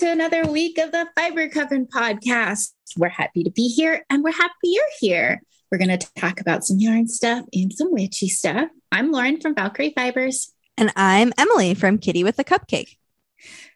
To 0.00 0.10
another 0.10 0.46
week 0.46 0.78
of 0.78 0.92
the 0.92 1.06
Fiber 1.14 1.46
Coven 1.50 1.84
podcast. 1.84 2.72
We're 2.96 3.10
happy 3.10 3.44
to 3.44 3.50
be 3.50 3.68
here 3.68 4.02
and 4.08 4.24
we're 4.24 4.32
happy 4.32 4.54
you're 4.62 4.82
here. 4.98 5.42
We're 5.70 5.76
going 5.76 5.98
to 5.98 6.08
talk 6.16 6.40
about 6.40 6.64
some 6.64 6.78
yarn 6.78 7.06
stuff 7.06 7.44
and 7.52 7.70
some 7.70 7.92
witchy 7.92 8.30
stuff. 8.30 8.70
I'm 8.90 9.12
Lauren 9.12 9.42
from 9.42 9.54
Valkyrie 9.54 9.92
Fibers. 9.94 10.54
And 10.78 10.90
I'm 10.96 11.34
Emily 11.36 11.74
from 11.74 11.98
Kitty 11.98 12.24
with 12.24 12.38
a 12.38 12.44
Cupcake. 12.44 12.96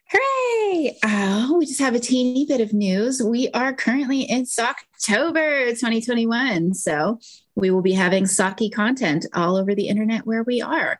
Hooray! 0.09 0.97
Oh, 1.05 1.57
we 1.59 1.67
just 1.67 1.79
have 1.79 1.93
a 1.93 1.99
teeny 1.99 2.47
bit 2.47 2.59
of 2.59 2.73
news. 2.73 3.21
We 3.21 3.49
are 3.51 3.73
currently 3.73 4.21
in 4.21 4.47
October 4.57 5.67
2021. 5.67 6.73
So 6.73 7.19
we 7.53 7.69
will 7.69 7.83
be 7.83 7.93
having 7.93 8.23
Socky 8.23 8.73
content 8.73 9.27
all 9.35 9.57
over 9.57 9.75
the 9.75 9.89
internet 9.89 10.25
where 10.25 10.41
we 10.41 10.59
are. 10.59 10.99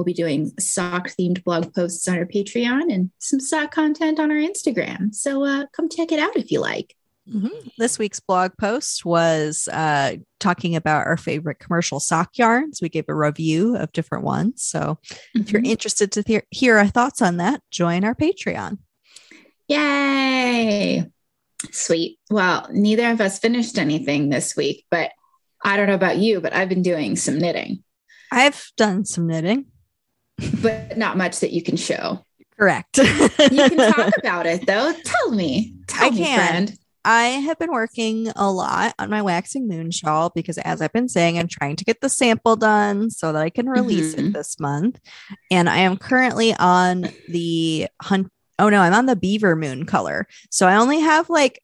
We'll 0.00 0.06
be 0.06 0.14
doing 0.14 0.50
sock 0.58 1.10
themed 1.10 1.44
blog 1.44 1.74
posts 1.74 2.08
on 2.08 2.16
our 2.16 2.24
Patreon 2.24 2.90
and 2.90 3.10
some 3.18 3.38
sock 3.38 3.70
content 3.70 4.18
on 4.18 4.30
our 4.30 4.38
Instagram. 4.38 5.14
So 5.14 5.44
uh, 5.44 5.66
come 5.76 5.90
check 5.90 6.10
it 6.10 6.18
out 6.18 6.38
if 6.38 6.50
you 6.50 6.58
like. 6.58 6.96
Mm-hmm. 7.30 7.68
This 7.76 7.98
week's 7.98 8.18
blog 8.18 8.52
post 8.58 9.04
was 9.04 9.68
uh, 9.70 10.16
talking 10.38 10.74
about 10.74 11.06
our 11.06 11.18
favorite 11.18 11.58
commercial 11.58 12.00
sock 12.00 12.30
yarns. 12.38 12.80
We 12.80 12.88
gave 12.88 13.10
a 13.10 13.14
review 13.14 13.76
of 13.76 13.92
different 13.92 14.24
ones. 14.24 14.62
So 14.62 14.80
mm-hmm. 14.80 15.40
if 15.42 15.52
you're 15.52 15.60
mm-hmm. 15.60 15.70
interested 15.70 16.12
to 16.12 16.42
hear 16.50 16.78
our 16.78 16.88
thoughts 16.88 17.20
on 17.20 17.36
that, 17.36 17.60
join 17.70 18.02
our 18.02 18.14
Patreon. 18.14 18.78
Yay! 19.68 21.10
Sweet. 21.72 22.18
Well, 22.30 22.66
neither 22.72 23.10
of 23.10 23.20
us 23.20 23.38
finished 23.38 23.76
anything 23.76 24.30
this 24.30 24.56
week, 24.56 24.86
but 24.90 25.10
I 25.62 25.76
don't 25.76 25.88
know 25.88 25.94
about 25.94 26.16
you, 26.16 26.40
but 26.40 26.54
I've 26.54 26.70
been 26.70 26.80
doing 26.80 27.16
some 27.16 27.36
knitting. 27.36 27.84
I've 28.32 28.64
done 28.78 29.04
some 29.04 29.26
knitting 29.26 29.66
but 30.62 30.96
not 30.96 31.16
much 31.16 31.40
that 31.40 31.52
you 31.52 31.62
can 31.62 31.76
show. 31.76 32.24
Correct. 32.58 32.98
you 32.98 33.28
can 33.38 33.92
talk 33.92 34.12
about 34.18 34.46
it 34.46 34.66
though. 34.66 34.92
Tell 35.04 35.30
me. 35.30 35.74
Tell 35.86 36.06
I 36.06 36.10
me, 36.10 36.18
can. 36.18 36.38
friend. 36.38 36.78
I 37.04 37.24
have 37.24 37.58
been 37.58 37.72
working 37.72 38.28
a 38.36 38.52
lot 38.52 38.94
on 38.98 39.08
my 39.08 39.22
waxing 39.22 39.66
moon 39.66 39.90
shawl 39.90 40.30
because, 40.34 40.58
as 40.58 40.82
I've 40.82 40.92
been 40.92 41.08
saying, 41.08 41.38
I'm 41.38 41.48
trying 41.48 41.76
to 41.76 41.84
get 41.84 42.02
the 42.02 42.10
sample 42.10 42.56
done 42.56 43.10
so 43.10 43.32
that 43.32 43.40
I 43.40 43.48
can 43.48 43.68
release 43.68 44.14
mm-hmm. 44.14 44.26
it 44.26 44.32
this 44.34 44.60
month. 44.60 45.00
And 45.50 45.68
I 45.68 45.78
am 45.78 45.96
currently 45.96 46.54
on 46.54 47.08
the 47.28 47.88
hunt. 48.02 48.30
Oh 48.58 48.68
no, 48.68 48.82
I'm 48.82 48.92
on 48.92 49.06
the 49.06 49.16
beaver 49.16 49.56
moon 49.56 49.86
color. 49.86 50.26
So 50.50 50.68
I 50.68 50.76
only 50.76 51.00
have 51.00 51.30
like 51.30 51.62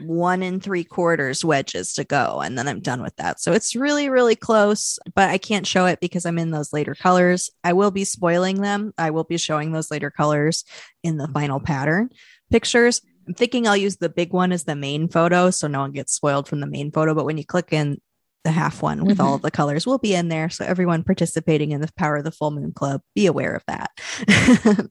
one 0.00 0.42
and 0.42 0.62
three 0.62 0.84
quarters 0.84 1.44
wedges 1.44 1.92
to 1.92 2.04
go 2.04 2.40
and 2.40 2.56
then 2.56 2.66
i'm 2.66 2.80
done 2.80 3.02
with 3.02 3.14
that 3.16 3.38
so 3.40 3.52
it's 3.52 3.76
really 3.76 4.08
really 4.08 4.34
close 4.34 4.98
but 5.14 5.28
i 5.28 5.36
can't 5.36 5.66
show 5.66 5.84
it 5.84 6.00
because 6.00 6.24
i'm 6.24 6.38
in 6.38 6.50
those 6.50 6.72
later 6.72 6.94
colors 6.94 7.50
i 7.62 7.72
will 7.72 7.90
be 7.90 8.04
spoiling 8.04 8.62
them 8.62 8.94
i 8.96 9.10
will 9.10 9.24
be 9.24 9.36
showing 9.36 9.72
those 9.72 9.90
later 9.90 10.10
colors 10.10 10.64
in 11.02 11.18
the 11.18 11.28
final 11.28 11.60
pattern 11.60 12.08
pictures 12.50 13.02
i'm 13.28 13.34
thinking 13.34 13.66
i'll 13.66 13.76
use 13.76 13.96
the 13.96 14.08
big 14.08 14.32
one 14.32 14.50
as 14.50 14.64
the 14.64 14.74
main 14.74 15.08
photo 15.08 15.50
so 15.50 15.66
no 15.68 15.80
one 15.80 15.92
gets 15.92 16.14
spoiled 16.14 16.48
from 16.48 16.60
the 16.60 16.66
main 16.66 16.90
photo 16.90 17.14
but 17.14 17.26
when 17.26 17.36
you 17.36 17.44
click 17.44 17.70
in 17.70 18.00
the 18.44 18.50
half 18.50 18.82
one 18.82 19.04
with 19.04 19.18
mm-hmm. 19.18 19.26
all 19.26 19.34
of 19.34 19.42
the 19.42 19.50
colors 19.50 19.86
will 19.86 19.98
be 19.98 20.14
in 20.14 20.28
there 20.28 20.48
so 20.48 20.64
everyone 20.64 21.04
participating 21.04 21.70
in 21.70 21.82
the 21.82 21.90
power 21.96 22.16
of 22.16 22.24
the 22.24 22.32
full 22.32 22.50
moon 22.50 22.72
club 22.72 23.02
be 23.14 23.26
aware 23.26 23.54
of 23.54 23.62
that 23.66 23.90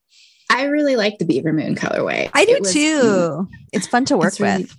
I 0.53 0.66
really 0.66 0.97
like 0.97 1.17
the 1.17 1.23
beaver 1.23 1.53
moon 1.53 1.75
colorway. 1.75 2.29
I 2.34 2.44
do 2.44 2.57
was, 2.59 2.73
too. 2.73 3.47
It's 3.72 3.88
fun 3.88 4.03
to 4.06 4.17
work 4.17 4.38
really, 4.38 4.63
with. 4.63 4.78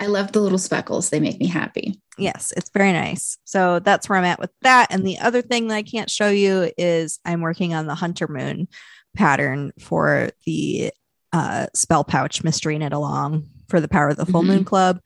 I 0.00 0.06
love 0.06 0.32
the 0.32 0.40
little 0.40 0.58
speckles. 0.58 1.10
They 1.10 1.20
make 1.20 1.38
me 1.38 1.46
happy. 1.46 2.00
Yes, 2.18 2.52
it's 2.56 2.70
very 2.70 2.92
nice. 2.92 3.38
So 3.44 3.78
that's 3.78 4.08
where 4.08 4.18
I'm 4.18 4.24
at 4.24 4.40
with 4.40 4.50
that. 4.62 4.88
And 4.90 5.06
the 5.06 5.18
other 5.18 5.42
thing 5.42 5.68
that 5.68 5.76
I 5.76 5.82
can't 5.82 6.10
show 6.10 6.28
you 6.28 6.70
is 6.76 7.20
I'm 7.24 7.40
working 7.40 7.74
on 7.74 7.86
the 7.86 7.94
Hunter 7.94 8.28
Moon 8.28 8.68
pattern 9.14 9.72
for 9.78 10.30
the 10.46 10.92
uh, 11.32 11.66
spell 11.74 12.04
pouch 12.04 12.44
mystery 12.44 12.78
knit 12.78 12.92
along 12.92 13.48
for 13.68 13.80
the 13.80 13.88
Power 13.88 14.08
of 14.08 14.16
the 14.16 14.26
Full 14.26 14.42
mm-hmm. 14.42 14.50
Moon 14.50 14.64
Club. 14.64 15.00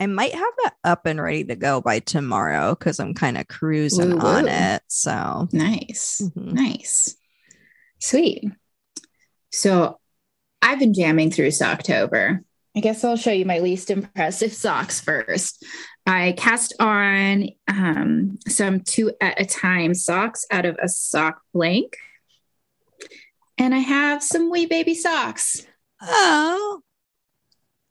I 0.00 0.06
might 0.06 0.34
have 0.34 0.52
that 0.64 0.74
up 0.82 1.06
and 1.06 1.20
ready 1.22 1.44
to 1.44 1.54
go 1.54 1.80
by 1.80 2.00
tomorrow 2.00 2.74
because 2.74 2.98
I'm 2.98 3.14
kind 3.14 3.38
of 3.38 3.46
cruising 3.46 4.20
on 4.20 4.48
it. 4.48 4.82
So 4.88 5.48
nice, 5.52 6.20
mm-hmm. 6.22 6.54
nice, 6.54 7.16
sweet. 8.00 8.44
So 9.52 10.00
I've 10.60 10.80
been 10.80 10.94
jamming 10.94 11.30
through 11.30 11.50
October. 11.60 12.42
I 12.74 12.80
guess 12.80 13.04
I'll 13.04 13.16
show 13.16 13.30
you 13.30 13.44
my 13.44 13.58
least 13.58 13.90
impressive 13.90 14.52
socks 14.52 15.00
first. 15.00 15.64
I 16.06 16.34
cast 16.36 16.74
on 16.80 17.48
um, 17.68 18.38
some 18.48 18.80
two 18.80 19.12
at 19.20 19.40
a 19.40 19.44
time 19.44 19.94
socks 19.94 20.46
out 20.50 20.64
of 20.64 20.78
a 20.82 20.88
sock 20.88 21.42
blank. 21.52 21.96
And 23.58 23.74
I 23.74 23.78
have 23.78 24.22
some 24.22 24.50
wee 24.50 24.66
baby 24.66 24.94
socks. 24.94 25.66
Oh, 26.00 26.80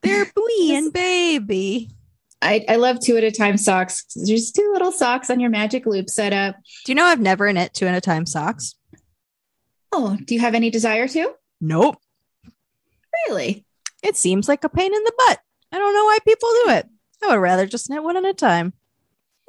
they're 0.01 0.31
wee 0.35 0.75
and 0.75 0.91
baby. 0.91 1.91
I, 2.41 2.65
I 2.67 2.77
love 2.77 2.99
two 2.99 3.17
at 3.17 3.23
a 3.23 3.31
time 3.31 3.57
socks. 3.57 4.05
There's 4.15 4.51
two 4.51 4.71
little 4.73 4.91
socks 4.91 5.29
on 5.29 5.39
your 5.39 5.51
magic 5.51 5.85
loop 5.85 6.09
setup. 6.09 6.55
Do 6.85 6.91
you 6.91 6.95
know 6.95 7.05
I've 7.05 7.21
never 7.21 7.51
knit 7.53 7.75
two 7.75 7.85
at 7.85 7.93
a 7.93 8.01
time 8.01 8.25
socks? 8.25 8.75
Oh, 9.91 10.17
do 10.25 10.33
you 10.33 10.41
have 10.41 10.55
any 10.55 10.71
desire 10.71 11.07
to? 11.09 11.33
Nope. 11.59 11.97
Really? 13.27 13.65
It 14.01 14.17
seems 14.17 14.47
like 14.47 14.63
a 14.63 14.69
pain 14.69 14.93
in 14.93 15.03
the 15.03 15.13
butt. 15.17 15.39
I 15.71 15.77
don't 15.77 15.93
know 15.93 16.05
why 16.05 16.17
people 16.25 16.49
do 16.65 16.71
it. 16.71 16.87
I 17.23 17.27
would 17.29 17.41
rather 17.41 17.65
just 17.65 17.89
knit 17.89 18.03
one 18.03 18.17
at 18.17 18.25
a 18.25 18.33
time. 18.33 18.73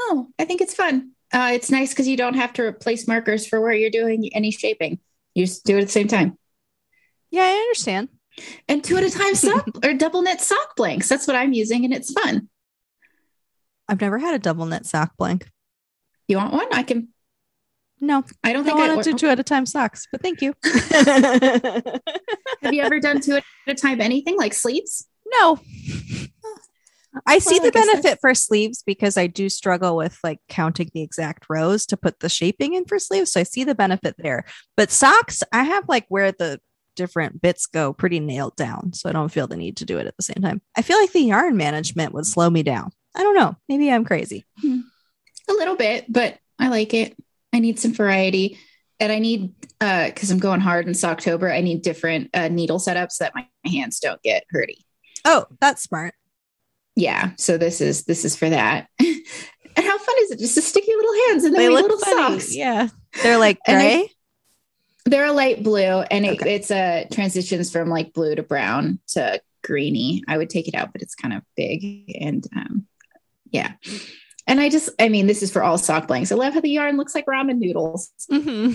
Oh, 0.00 0.28
I 0.38 0.44
think 0.44 0.60
it's 0.60 0.74
fun. 0.74 1.12
Uh, 1.32 1.50
it's 1.54 1.70
nice 1.70 1.90
because 1.90 2.06
you 2.06 2.16
don't 2.16 2.34
have 2.34 2.52
to 2.54 2.62
replace 2.62 3.08
markers 3.08 3.46
for 3.46 3.60
where 3.60 3.72
you're 3.72 3.90
doing 3.90 4.28
any 4.34 4.50
shaping. 4.50 4.98
You 5.34 5.46
just 5.46 5.64
do 5.64 5.78
it 5.78 5.80
at 5.80 5.86
the 5.86 5.92
same 5.92 6.08
time. 6.08 6.36
Yeah, 7.30 7.44
I 7.44 7.52
understand. 7.52 8.08
And 8.68 8.84
two 8.84 8.96
at 8.96 9.04
a 9.04 9.10
time 9.10 9.34
sock 9.34 9.66
or 9.84 9.94
double 9.94 10.22
knit 10.22 10.40
sock 10.40 10.76
blanks. 10.76 11.08
That's 11.08 11.26
what 11.26 11.36
I'm 11.36 11.52
using, 11.52 11.84
and 11.84 11.94
it's 11.94 12.12
fun. 12.12 12.48
I've 13.88 14.00
never 14.00 14.18
had 14.18 14.34
a 14.34 14.38
double 14.38 14.66
knit 14.66 14.86
sock 14.86 15.16
blank. 15.16 15.50
You 16.28 16.36
want 16.36 16.52
one? 16.52 16.68
I 16.72 16.82
can. 16.82 17.08
No, 18.00 18.24
I 18.42 18.52
don't 18.52 18.64
think 18.64 18.78
I 18.78 18.88
want 18.88 19.04
to 19.04 19.12
do 19.12 19.16
two 19.18 19.28
at 19.28 19.38
a 19.38 19.44
time 19.44 19.64
socks, 19.64 20.08
but 20.10 20.22
thank 20.22 20.42
you. 20.42 20.54
Have 22.62 22.74
you 22.74 22.82
ever 22.82 23.00
done 23.00 23.20
two 23.20 23.34
at 23.34 23.44
a 23.66 23.74
time 23.74 24.00
anything 24.00 24.36
like 24.36 24.54
sleeves? 24.54 25.06
No. 25.26 25.58
I 27.26 27.38
see 27.38 27.58
well, 27.60 27.70
the 27.70 27.78
I 27.78 27.82
benefit 27.82 28.18
for 28.20 28.34
sleeves 28.34 28.82
because 28.82 29.18
I 29.18 29.26
do 29.26 29.48
struggle 29.48 29.96
with 29.96 30.18
like 30.24 30.38
counting 30.48 30.90
the 30.94 31.02
exact 31.02 31.44
rows 31.50 31.84
to 31.86 31.96
put 31.96 32.20
the 32.20 32.28
shaping 32.28 32.74
in 32.74 32.86
for 32.86 32.98
sleeves. 32.98 33.32
So 33.32 33.40
I 33.40 33.42
see 33.42 33.64
the 33.64 33.74
benefit 33.74 34.14
there. 34.18 34.44
But 34.76 34.90
socks, 34.90 35.42
I 35.52 35.64
have 35.64 35.88
like 35.88 36.06
where 36.08 36.32
the 36.32 36.58
different 36.96 37.42
bits 37.42 37.66
go 37.66 37.92
pretty 37.92 38.20
nailed 38.20 38.56
down. 38.56 38.92
So 38.94 39.08
I 39.08 39.12
don't 39.12 39.30
feel 39.30 39.46
the 39.46 39.56
need 39.56 39.76
to 39.78 39.84
do 39.84 39.98
it 39.98 40.06
at 40.06 40.16
the 40.16 40.22
same 40.22 40.42
time. 40.42 40.62
I 40.76 40.82
feel 40.82 40.98
like 40.98 41.12
the 41.12 41.20
yarn 41.20 41.56
management 41.56 42.14
would 42.14 42.26
slow 42.26 42.48
me 42.48 42.62
down. 42.62 42.90
I 43.14 43.22
don't 43.22 43.36
know. 43.36 43.56
Maybe 43.68 43.90
I'm 43.90 44.04
crazy. 44.04 44.46
Hmm. 44.60 44.80
A 45.50 45.52
little 45.52 45.76
bit, 45.76 46.06
but 46.08 46.38
I 46.58 46.68
like 46.68 46.94
it. 46.94 47.14
I 47.52 47.58
need 47.58 47.78
some 47.78 47.92
variety 47.92 48.58
and 49.02 49.10
I 49.10 49.18
need 49.18 49.52
uh 49.80 50.06
because 50.06 50.30
I'm 50.30 50.38
going 50.38 50.60
hard 50.60 50.86
in 50.86 50.94
October, 51.04 51.52
I 51.52 51.60
need 51.60 51.82
different 51.82 52.30
uh, 52.32 52.48
needle 52.48 52.78
setups 52.78 53.12
so 53.12 53.24
that 53.24 53.34
my 53.34 53.46
hands 53.70 53.98
don't 53.98 54.22
get 54.22 54.44
hurty. 54.54 54.84
Oh, 55.24 55.46
that's 55.60 55.82
smart. 55.82 56.14
Yeah. 56.94 57.32
So 57.36 57.58
this 57.58 57.80
is 57.80 58.04
this 58.04 58.24
is 58.24 58.36
for 58.36 58.48
that. 58.48 58.88
and 59.00 59.16
how 59.76 59.98
fun 59.98 60.14
is 60.20 60.30
it 60.30 60.38
just 60.38 60.54
to 60.54 60.62
stick 60.62 60.86
your 60.86 60.98
little 60.98 61.28
hands 61.28 61.44
in 61.44 61.52
the 61.52 61.68
little 61.68 61.98
funny. 61.98 62.38
socks? 62.38 62.54
Yeah. 62.54 62.88
They're 63.22 63.38
like 63.38 63.58
gray. 63.66 64.08
they're 65.04 65.26
a 65.26 65.32
light 65.32 65.64
blue 65.64 66.02
and 66.02 66.24
it, 66.24 66.40
okay. 66.40 66.54
it's 66.54 66.70
a 66.70 67.02
uh, 67.02 67.04
transitions 67.12 67.72
from 67.72 67.88
like 67.88 68.12
blue 68.12 68.36
to 68.36 68.42
brown 68.42 69.00
to 69.08 69.40
greeny. 69.64 70.22
I 70.28 70.38
would 70.38 70.48
take 70.48 70.68
it 70.68 70.76
out, 70.76 70.92
but 70.92 71.02
it's 71.02 71.16
kind 71.16 71.34
of 71.34 71.42
big 71.56 72.14
and 72.20 72.46
um 72.54 72.86
yeah. 73.50 73.72
And 74.46 74.60
I 74.60 74.68
just, 74.68 74.90
I 74.98 75.08
mean, 75.08 75.26
this 75.26 75.42
is 75.42 75.52
for 75.52 75.62
all 75.62 75.78
sock 75.78 76.08
blanks. 76.08 76.32
I 76.32 76.34
love 76.34 76.54
how 76.54 76.60
the 76.60 76.70
yarn 76.70 76.96
looks 76.96 77.14
like 77.14 77.26
ramen 77.26 77.58
noodles. 77.58 78.10
Mm-hmm. 78.30 78.74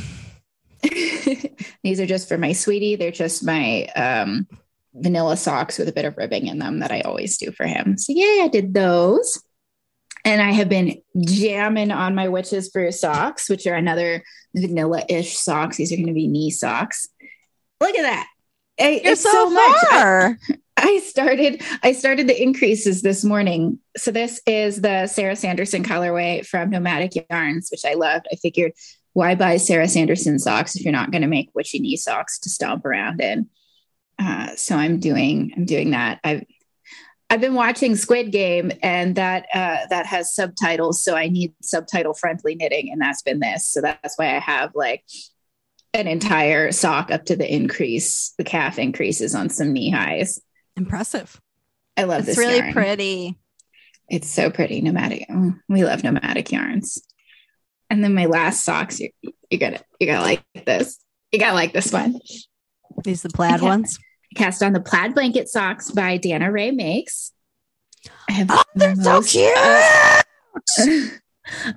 These 1.84 2.00
are 2.00 2.06
just 2.06 2.28
for 2.28 2.38
my 2.38 2.54
sweetie. 2.54 2.96
They're 2.96 3.12
just 3.12 3.44
my 3.44 3.86
um, 3.96 4.48
vanilla 4.94 5.36
socks 5.36 5.78
with 5.78 5.90
a 5.90 5.94
bit 5.94 6.06
of 6.06 6.18
ribbing 6.18 6.48
in 6.48 6.60
them 6.60 6.80
that 6.80 6.92
I 6.92 7.02
always 7.02 7.38
do 7.38 7.52
for 7.52 7.66
him. 7.66 7.98
So, 7.98 8.14
yeah, 8.16 8.44
I 8.44 8.50
did 8.50 8.74
those. 8.74 9.44
And 10.24 10.42
I 10.42 10.52
have 10.52 10.70
been 10.70 11.02
jamming 11.20 11.92
on 11.92 12.16
my 12.16 12.28
Witches 12.28 12.70
Brew 12.70 12.92
socks, 12.92 13.50
which 13.50 13.66
are 13.66 13.76
another 13.76 14.24
vanilla 14.56 15.04
ish 15.08 15.38
socks. 15.38 15.78
These 15.78 15.92
are 15.92 15.96
going 15.96 16.08
to 16.08 16.14
be 16.14 16.28
knee 16.28 16.52
socks. 16.52 17.08
Look 17.80 17.96
at 17.96 18.02
that. 18.02 18.28
I, 18.80 19.02
You're 19.04 19.16
so, 19.16 19.32
so 19.32 19.50
much. 19.50 19.84
I, 19.92 20.36
I 20.78 21.00
started 21.00 21.62
I 21.84 21.92
started 21.92 22.28
the 22.28 22.42
increases 22.42 23.02
this 23.02 23.24
morning. 23.24 23.80
So 23.98 24.12
this 24.12 24.40
is 24.46 24.82
the 24.82 25.08
Sarah 25.08 25.36
Sanderson 25.36 25.84
colorway 25.84 26.46
from 26.46 26.70
Nomadic 26.70 27.28
Yarns, 27.30 27.70
which 27.72 27.84
I 27.84 27.96
loved. 27.96 28.28
I 28.32 28.36
figured 28.36 28.74
why 29.14 29.34
buy 29.34 29.58
Sarah 29.58 29.88
Sanderson 29.88 30.38
socks 30.38 30.76
if 30.76 30.84
you're 30.84 30.92
not 30.92 31.12
going 31.12 31.24
to 31.24 31.28
make 31.28 31.50
witchy 31.56 31.80
knee 31.80 31.98
socks 31.98 32.38
to 32.40 32.50
stomp 32.50 32.86
around 32.86 33.20
in? 33.20 33.50
Uh, 34.20 34.56
so 34.56 34.76
I'm 34.76 35.00
doing 35.00 35.52
I'm 35.58 35.66
doing 35.66 35.92
that. 35.92 36.20
I've 36.24 36.46
I've 37.30 37.42
been 37.42 37.56
watching 37.56 37.96
Squid 37.96 38.32
Game, 38.32 38.72
and 38.82 39.16
that 39.16 39.48
uh, 39.54 39.88
that 39.90 40.06
has 40.06 40.34
subtitles, 40.34 41.04
so 41.04 41.16
I 41.16 41.28
need 41.28 41.54
subtitle 41.62 42.14
friendly 42.14 42.56
knitting, 42.56 42.90
and 42.92 43.02
that's 43.02 43.22
been 43.22 43.40
this. 43.40 43.68
So 43.68 43.82
that's 43.82 44.18
why 44.18 44.36
I 44.36 44.40
have 44.40 44.72
like 44.76 45.04
an 45.94 46.08
entire 46.08 46.72
sock 46.72 47.12
up 47.12 47.26
to 47.26 47.36
the 47.36 47.52
increase, 47.54 48.34
the 48.38 48.44
calf 48.44 48.80
increases 48.80 49.36
on 49.36 49.50
some 49.50 49.74
knee 49.74 49.90
highs. 49.90 50.40
Impressive. 50.78 51.42
I 51.98 52.04
love 52.04 52.20
It's 52.20 52.28
this. 52.28 52.38
It's 52.38 52.46
really 52.48 52.58
yarn. 52.60 52.74
pretty. 52.74 53.40
It's 54.10 54.30
so 54.30 54.50
pretty. 54.50 54.80
Nomadic. 54.82 55.26
oh, 55.30 55.54
we 55.68 55.84
love 55.84 56.04
nomadic 56.04 56.52
yarns. 56.52 57.02
And 57.90 58.04
then 58.04 58.14
my 58.14 58.26
last 58.26 58.64
socks, 58.64 59.00
you 59.00 59.10
you 59.50 59.58
gotta 59.58 59.82
you 60.00 60.08
gotta 60.08 60.22
like 60.24 60.44
this. 60.66 61.00
You 61.32 61.40
gotta 61.40 61.56
like 61.56 61.74
this 61.74 61.92
one. 61.92 62.20
These 63.04 63.24
the 63.24 63.30
plaid 63.30 63.62
ones. 63.62 63.98
Cast 64.36 64.62
on 64.62 64.74
the 64.74 64.82
plaid 64.82 65.14
blanket 65.14 65.50
socks 65.50 65.92
by 65.92 66.18
Dana 66.18 66.52
Ray 66.52 66.72
Makes. 66.72 67.32
I 68.30 68.34
have 68.34 68.48
Oh, 68.50 68.64
they're 68.76 68.96
so 68.96 69.22
cute. 69.22 69.54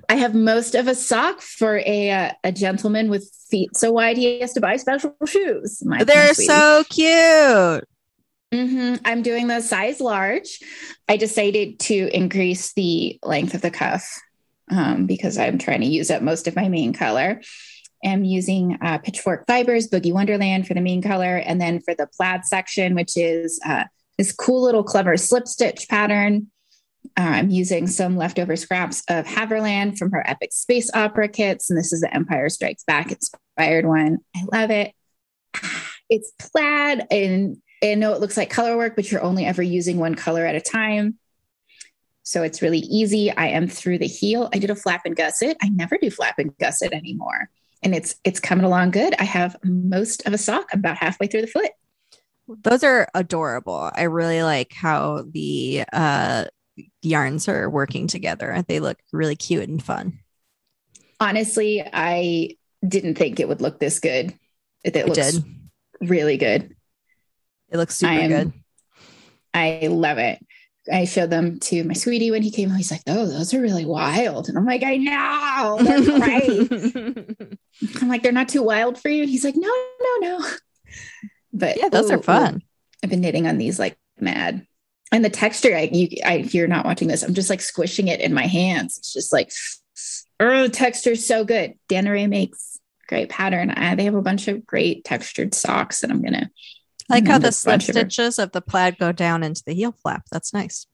I 0.09 0.15
have 0.15 0.35
most 0.35 0.75
of 0.75 0.87
a 0.87 0.95
sock 0.95 1.41
for 1.41 1.81
a 1.85 2.11
uh, 2.11 2.31
a 2.43 2.51
gentleman 2.51 3.09
with 3.09 3.29
feet 3.49 3.75
so 3.75 3.91
wide 3.91 4.17
he 4.17 4.39
has 4.41 4.53
to 4.53 4.61
buy 4.61 4.75
special 4.77 5.15
shoes. 5.25 5.81
My 5.85 6.03
They're 6.03 6.33
so 6.33 6.83
cute. 6.89 7.87
Mhm. 8.53 8.99
I'm 9.05 9.21
doing 9.21 9.47
the 9.47 9.61
size 9.61 10.01
large. 10.01 10.59
I 11.07 11.17
decided 11.17 11.79
to 11.81 12.09
increase 12.13 12.73
the 12.73 13.17
length 13.23 13.53
of 13.53 13.61
the 13.61 13.71
cuff 13.71 14.19
um, 14.69 15.05
because 15.05 15.37
I'm 15.37 15.57
trying 15.57 15.81
to 15.81 15.87
use 15.87 16.11
up 16.11 16.21
most 16.21 16.47
of 16.47 16.55
my 16.55 16.67
main 16.67 16.93
color. 16.93 17.41
I'm 18.03 18.23
using 18.23 18.77
uh, 18.81 18.97
Pitchfork 18.97 19.45
Fibers, 19.47 19.87
Boogie 19.87 20.13
Wonderland 20.13 20.67
for 20.67 20.73
the 20.73 20.81
main 20.81 21.01
color. 21.01 21.37
And 21.37 21.61
then 21.61 21.79
for 21.81 21.93
the 21.93 22.07
plaid 22.07 22.45
section, 22.45 22.95
which 22.95 23.15
is 23.15 23.59
uh, 23.65 23.85
this 24.17 24.33
cool 24.33 24.63
little 24.63 24.83
clever 24.83 25.15
slip 25.17 25.47
stitch 25.47 25.87
pattern, 25.87 26.47
uh, 27.17 27.21
I'm 27.21 27.49
using 27.49 27.87
some 27.87 28.17
leftover 28.17 28.55
scraps 28.55 29.03
of 29.07 29.25
Haverland 29.25 29.97
from 29.97 30.11
her 30.11 30.27
Epic 30.27 30.51
Space 30.51 30.89
Opera 30.93 31.27
kits. 31.27 31.69
And 31.69 31.77
this 31.77 31.93
is 31.93 32.01
the 32.01 32.13
Empire 32.13 32.49
Strikes 32.49 32.83
Back 32.83 33.11
inspired 33.11 33.85
one. 33.85 34.17
I 34.35 34.43
love 34.51 34.71
it. 34.71 34.93
It's 36.09 36.31
plaid 36.39 37.05
and 37.11 37.57
I 37.83 37.95
know 37.95 38.13
it 38.13 38.21
looks 38.21 38.37
like 38.37 38.49
color 38.49 38.77
work, 38.77 38.95
but 38.95 39.11
you're 39.11 39.23
only 39.23 39.45
ever 39.45 39.61
using 39.63 39.97
one 39.97 40.15
color 40.15 40.45
at 40.45 40.55
a 40.55 40.61
time. 40.61 41.17
So 42.23 42.43
it's 42.43 42.61
really 42.61 42.79
easy. 42.79 43.31
I 43.31 43.47
am 43.47 43.67
through 43.67 43.97
the 43.97 44.07
heel. 44.07 44.49
I 44.53 44.59
did 44.59 44.69
a 44.69 44.75
flap 44.75 45.01
and 45.05 45.15
gusset. 45.15 45.57
I 45.61 45.69
never 45.69 45.97
do 45.97 46.11
flap 46.11 46.37
and 46.37 46.55
gusset 46.59 46.93
anymore. 46.93 47.49
And 47.83 47.95
it's 47.95 48.15
it's 48.23 48.39
coming 48.39 48.63
along 48.63 48.91
good. 48.91 49.15
I 49.17 49.23
have 49.23 49.55
most 49.63 50.27
of 50.27 50.33
a 50.33 50.37
sock. 50.37 50.67
I'm 50.71 50.79
about 50.79 50.97
halfway 50.97 51.25
through 51.27 51.41
the 51.41 51.47
foot. 51.47 51.71
Those 52.47 52.83
are 52.83 53.07
adorable. 53.15 53.89
I 53.93 54.03
really 54.03 54.43
like 54.43 54.73
how 54.73 55.23
the 55.27 55.83
uh, 55.91 56.45
yarns 57.01 57.47
are 57.47 57.69
working 57.69 58.07
together. 58.07 58.63
They 58.67 58.79
look 58.79 58.99
really 59.11 59.35
cute 59.35 59.67
and 59.67 59.81
fun. 59.81 60.19
Honestly, 61.19 61.83
I 61.91 62.57
didn't 62.87 63.15
think 63.15 63.39
it 63.39 63.47
would 63.47 63.61
look 63.61 63.79
this 63.79 63.99
good. 63.99 64.33
It, 64.83 64.95
it 64.95 65.07
It 65.07 65.07
looks 65.07 65.33
did. 65.33 65.43
really 66.01 66.37
good. 66.37 66.75
It 67.71 67.77
looks 67.77 67.95
super 67.95 68.11
I 68.11 68.15
am- 68.19 68.29
good. 68.29 68.53
I 69.53 69.87
love 69.87 70.17
it. 70.17 70.39
I 70.91 71.05
showed 71.05 71.29
them 71.29 71.59
to 71.59 71.83
my 71.83 71.93
sweetie 71.93 72.31
when 72.31 72.41
he 72.41 72.49
came 72.51 72.69
home. 72.69 72.77
He's 72.77 72.89
like, 72.89 73.03
"Oh, 73.05 73.25
those 73.27 73.53
are 73.53 73.61
really 73.61 73.85
wild," 73.85 74.49
and 74.49 74.57
I'm 74.57 74.65
like, 74.65 74.81
"I 74.83 74.97
know, 74.97 75.77
they're 75.79 76.19
great." 76.19 77.57
I'm 78.01 78.07
like, 78.09 78.23
"They're 78.23 78.31
not 78.31 78.49
too 78.49 78.63
wild 78.63 78.99
for 78.99 79.09
you," 79.09 79.21
and 79.21 79.29
he's 79.29 79.45
like, 79.45 79.55
"No, 79.55 79.69
no, 80.01 80.17
no." 80.21 80.45
But 81.53 81.77
yeah, 81.77 81.89
those 81.89 82.09
ooh, 82.09 82.15
are 82.15 82.19
ooh, 82.19 82.23
fun. 82.23 82.63
I've 83.03 83.09
been 83.09 83.21
knitting 83.21 83.45
on 83.45 83.57
these 83.57 83.77
like 83.77 83.97
mad, 84.19 84.65
and 85.11 85.23
the 85.23 85.29
texture. 85.29 85.75
I, 85.75 85.89
you, 85.91 86.07
I, 86.25 86.37
if 86.37 86.55
you're 86.55 86.67
not 86.67 86.85
watching 86.85 87.07
this, 87.07 87.23
I'm 87.23 87.33
just 87.35 87.49
like 87.49 87.61
squishing 87.61 88.07
it 88.07 88.19
in 88.19 88.33
my 88.33 88.47
hands. 88.47 88.97
It's 88.97 89.13
just 89.13 89.31
like, 89.31 89.51
oh, 90.39 90.63
the 90.63 90.69
texture's 90.69 91.25
so 91.25 91.43
good. 91.43 91.75
Dana 91.89 92.11
Ray 92.11 92.25
makes 92.27 92.79
great 93.07 93.29
pattern. 93.29 93.69
Uh, 93.69 93.95
they 93.95 94.05
have 94.05 94.15
a 94.15 94.21
bunch 94.21 94.47
of 94.47 94.65
great 94.65 95.03
textured 95.03 95.53
socks 95.53 95.99
that 96.01 96.09
I'm 96.09 96.23
gonna. 96.23 96.49
I 97.11 97.15
like 97.15 97.27
how 97.27 97.39
Mm, 97.39 97.41
the 97.41 97.51
slip 97.51 97.81
stitches 97.81 98.39
of 98.39 98.53
the 98.53 98.61
plaid 98.61 98.97
go 98.97 99.11
down 99.11 99.43
into 99.43 99.61
the 99.65 99.73
heel 99.73 99.91
flap. 99.91 100.23
That's 100.31 100.53
nice. 100.53 100.87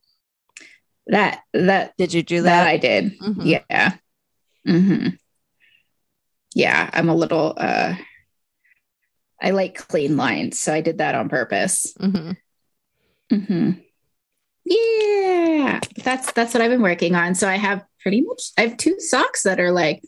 That 1.06 1.42
that 1.54 1.96
Did 1.98 2.14
you 2.14 2.24
do 2.24 2.42
that 2.42 2.64
that? 2.64 2.68
I 2.68 2.78
did. 2.78 3.20
Mhm. 3.20 3.64
Yeah. 3.70 3.94
hmm 4.66 5.08
Yeah, 6.56 6.90
I'm 6.92 7.10
a 7.10 7.16
little 7.16 7.54
uh 7.56 7.96
I 9.40 9.52
like 9.52 9.76
clean 9.76 10.18
lines, 10.18 10.60
so 10.60 10.74
I 10.74 10.82
did 10.82 10.98
that 10.98 11.14
on 11.14 11.30
purpose. 11.30 11.94
Mhm. 12.00 12.38
hmm 13.30 13.72
Yeah. 14.66 15.80
That's 16.04 16.32
that's 16.32 16.54
what 16.54 16.62
I've 16.64 16.72
been 16.72 16.82
working 16.82 17.14
on. 17.14 17.36
So 17.36 17.48
I 17.48 17.58
have 17.58 17.86
pretty 18.02 18.22
much 18.22 18.52
I 18.58 18.62
have 18.62 18.78
two 18.78 19.00
socks 19.00 19.44
that 19.44 19.60
are 19.60 19.72
like 19.72 20.02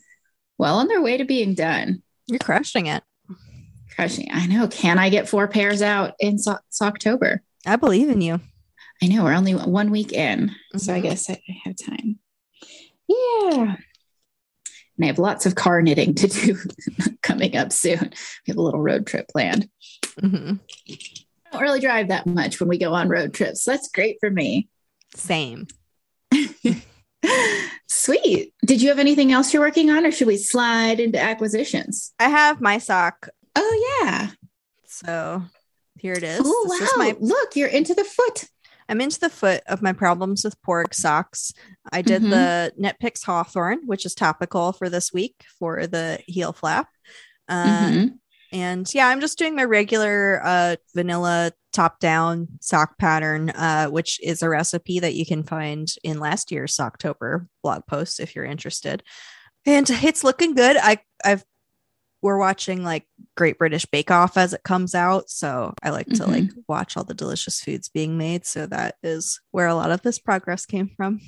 well 0.58 0.78
on 0.78 0.88
their 0.88 1.00
way 1.00 1.16
to 1.18 1.24
being 1.24 1.54
done. 1.54 2.02
You're 2.26 2.40
crushing 2.40 2.86
it. 2.86 3.04
Crushing. 4.00 4.28
I 4.32 4.46
know. 4.46 4.66
Can 4.66 4.98
I 4.98 5.10
get 5.10 5.28
four 5.28 5.46
pairs 5.46 5.82
out 5.82 6.14
in 6.18 6.38
so- 6.38 6.56
October? 6.80 7.42
I 7.66 7.76
believe 7.76 8.08
in 8.08 8.22
you. 8.22 8.40
I 9.02 9.06
know 9.08 9.24
we're 9.24 9.34
only 9.34 9.52
one 9.54 9.90
week 9.90 10.12
in, 10.12 10.52
so 10.76 10.94
I 10.94 11.00
Mhm. 11.00 11.02
guess 11.02 11.28
I 11.28 11.34
I 11.34 11.56
have 11.64 11.76
time. 11.76 12.18
Yeah. 13.08 13.76
And 14.96 15.04
I 15.04 15.06
have 15.06 15.18
lots 15.18 15.44
of 15.44 15.54
car 15.54 15.82
knitting 15.82 16.14
to 16.14 16.26
do 16.28 16.56
coming 17.22 17.56
up 17.56 17.72
soon. 17.72 18.00
We 18.46 18.50
have 18.50 18.56
a 18.56 18.62
little 18.62 18.80
road 18.80 19.06
trip 19.06 19.26
planned. 19.28 19.68
Mm-hmm. 20.20 20.54
I 20.88 20.96
don't 21.52 21.62
really 21.62 21.80
drive 21.80 22.08
that 22.08 22.26
much 22.26 22.58
when 22.60 22.68
we 22.70 22.78
go 22.78 22.94
on 22.94 23.08
road 23.08 23.34
trips. 23.34 23.64
So 23.64 23.70
that's 23.72 23.90
great 23.90 24.16
for 24.20 24.30
me. 24.30 24.68
Same. 25.14 25.66
Sweet. 27.86 28.54
Did 28.64 28.80
you 28.80 28.88
have 28.88 28.98
anything 28.98 29.30
else 29.32 29.52
you're 29.52 29.62
working 29.62 29.90
on, 29.90 30.06
or 30.06 30.10
should 30.10 30.26
we 30.26 30.36
slide 30.38 31.00
into 31.00 31.20
acquisitions? 31.20 32.12
I 32.18 32.28
have 32.30 32.60
my 32.62 32.78
sock. 32.78 33.28
Oh, 33.56 34.00
yeah. 34.02 34.28
So 34.86 35.42
here 35.98 36.14
it 36.14 36.22
is. 36.22 36.40
Oh, 36.44 36.66
wow. 36.68 36.84
is 36.84 36.92
my 36.96 37.16
Look, 37.20 37.56
you're 37.56 37.68
into 37.68 37.94
the 37.94 38.04
foot. 38.04 38.46
I'm 38.88 39.00
into 39.00 39.20
the 39.20 39.30
foot 39.30 39.62
of 39.68 39.82
my 39.82 39.92
problems 39.92 40.42
with 40.44 40.60
porg 40.62 40.94
socks. 40.94 41.52
I 41.92 42.02
did 42.02 42.22
Mhm. 42.22 42.30
the 42.30 42.72
KnitPicks 42.80 43.24
Hawthorne, 43.24 43.86
which 43.86 44.04
is 44.04 44.14
topical 44.14 44.72
for 44.72 44.88
this 44.88 45.12
week 45.12 45.44
for 45.58 45.86
the 45.86 46.18
heel 46.26 46.52
flap. 46.52 46.88
Uh, 47.48 47.88
Mhm. 47.90 48.18
And 48.52 48.92
yeah, 48.92 49.06
I'm 49.06 49.20
just 49.20 49.38
doing 49.38 49.54
my 49.54 49.62
regular 49.62 50.40
uh, 50.44 50.76
vanilla 50.92 51.52
top 51.72 52.00
down 52.00 52.48
sock 52.60 52.98
pattern, 52.98 53.50
uh, 53.50 53.86
which 53.86 54.18
is 54.24 54.42
a 54.42 54.48
recipe 54.48 54.98
that 54.98 55.14
you 55.14 55.24
can 55.24 55.44
find 55.44 55.88
in 56.02 56.18
last 56.18 56.50
year's 56.50 56.76
Socktober 56.76 57.46
blog 57.62 57.86
post 57.86 58.18
if 58.18 58.34
you're 58.34 58.44
interested. 58.44 59.04
And 59.64 59.88
it's 59.88 60.24
looking 60.24 60.54
good. 60.54 60.76
I 60.76 60.98
I've 61.24 61.44
we're 62.22 62.38
watching 62.38 62.82
like 62.84 63.06
Great 63.36 63.58
British 63.58 63.86
Bake 63.86 64.10
Off 64.10 64.36
as 64.36 64.52
it 64.52 64.62
comes 64.62 64.94
out, 64.94 65.30
so 65.30 65.74
I 65.82 65.90
like 65.90 66.06
to 66.08 66.26
like 66.26 66.50
watch 66.68 66.96
all 66.96 67.04
the 67.04 67.14
delicious 67.14 67.60
foods 67.60 67.88
being 67.88 68.18
made. 68.18 68.44
So 68.46 68.66
that 68.66 68.96
is 69.02 69.40
where 69.50 69.66
a 69.68 69.74
lot 69.74 69.90
of 69.90 70.02
this 70.02 70.18
progress 70.18 70.66
came 70.66 70.90
from. 70.96 71.20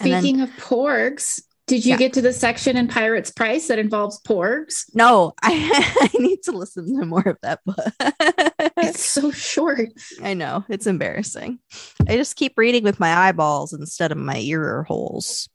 And 0.00 0.12
then- 0.12 0.22
Speaking 0.22 0.40
of 0.40 0.50
porgs, 0.50 1.40
did 1.66 1.84
you 1.84 1.92
Yeah. 1.92 1.96
get 1.98 2.12
to 2.12 2.22
the 2.22 2.32
section 2.32 2.76
in 2.76 2.86
Pirates 2.86 3.30
Price 3.32 3.66
that 3.68 3.78
involves 3.80 4.20
porgs? 4.22 4.84
No, 4.94 5.32
I, 5.42 6.08
I 6.14 6.18
need 6.18 6.42
to 6.44 6.52
listen 6.52 6.98
to 7.00 7.06
more 7.06 7.26
of 7.26 7.38
that 7.42 7.60
book. 7.64 7.76
It's 8.78 9.04
so 9.04 9.30
short. 9.32 9.88
I 10.22 10.34
know 10.34 10.64
it's 10.68 10.86
embarrassing. 10.86 11.58
I 12.06 12.16
just 12.16 12.36
keep 12.36 12.52
reading 12.56 12.84
with 12.84 13.00
my 13.00 13.12
eyeballs 13.12 13.72
instead 13.72 14.12
of 14.12 14.18
my 14.18 14.36
ear 14.38 14.84
holes. 14.84 15.48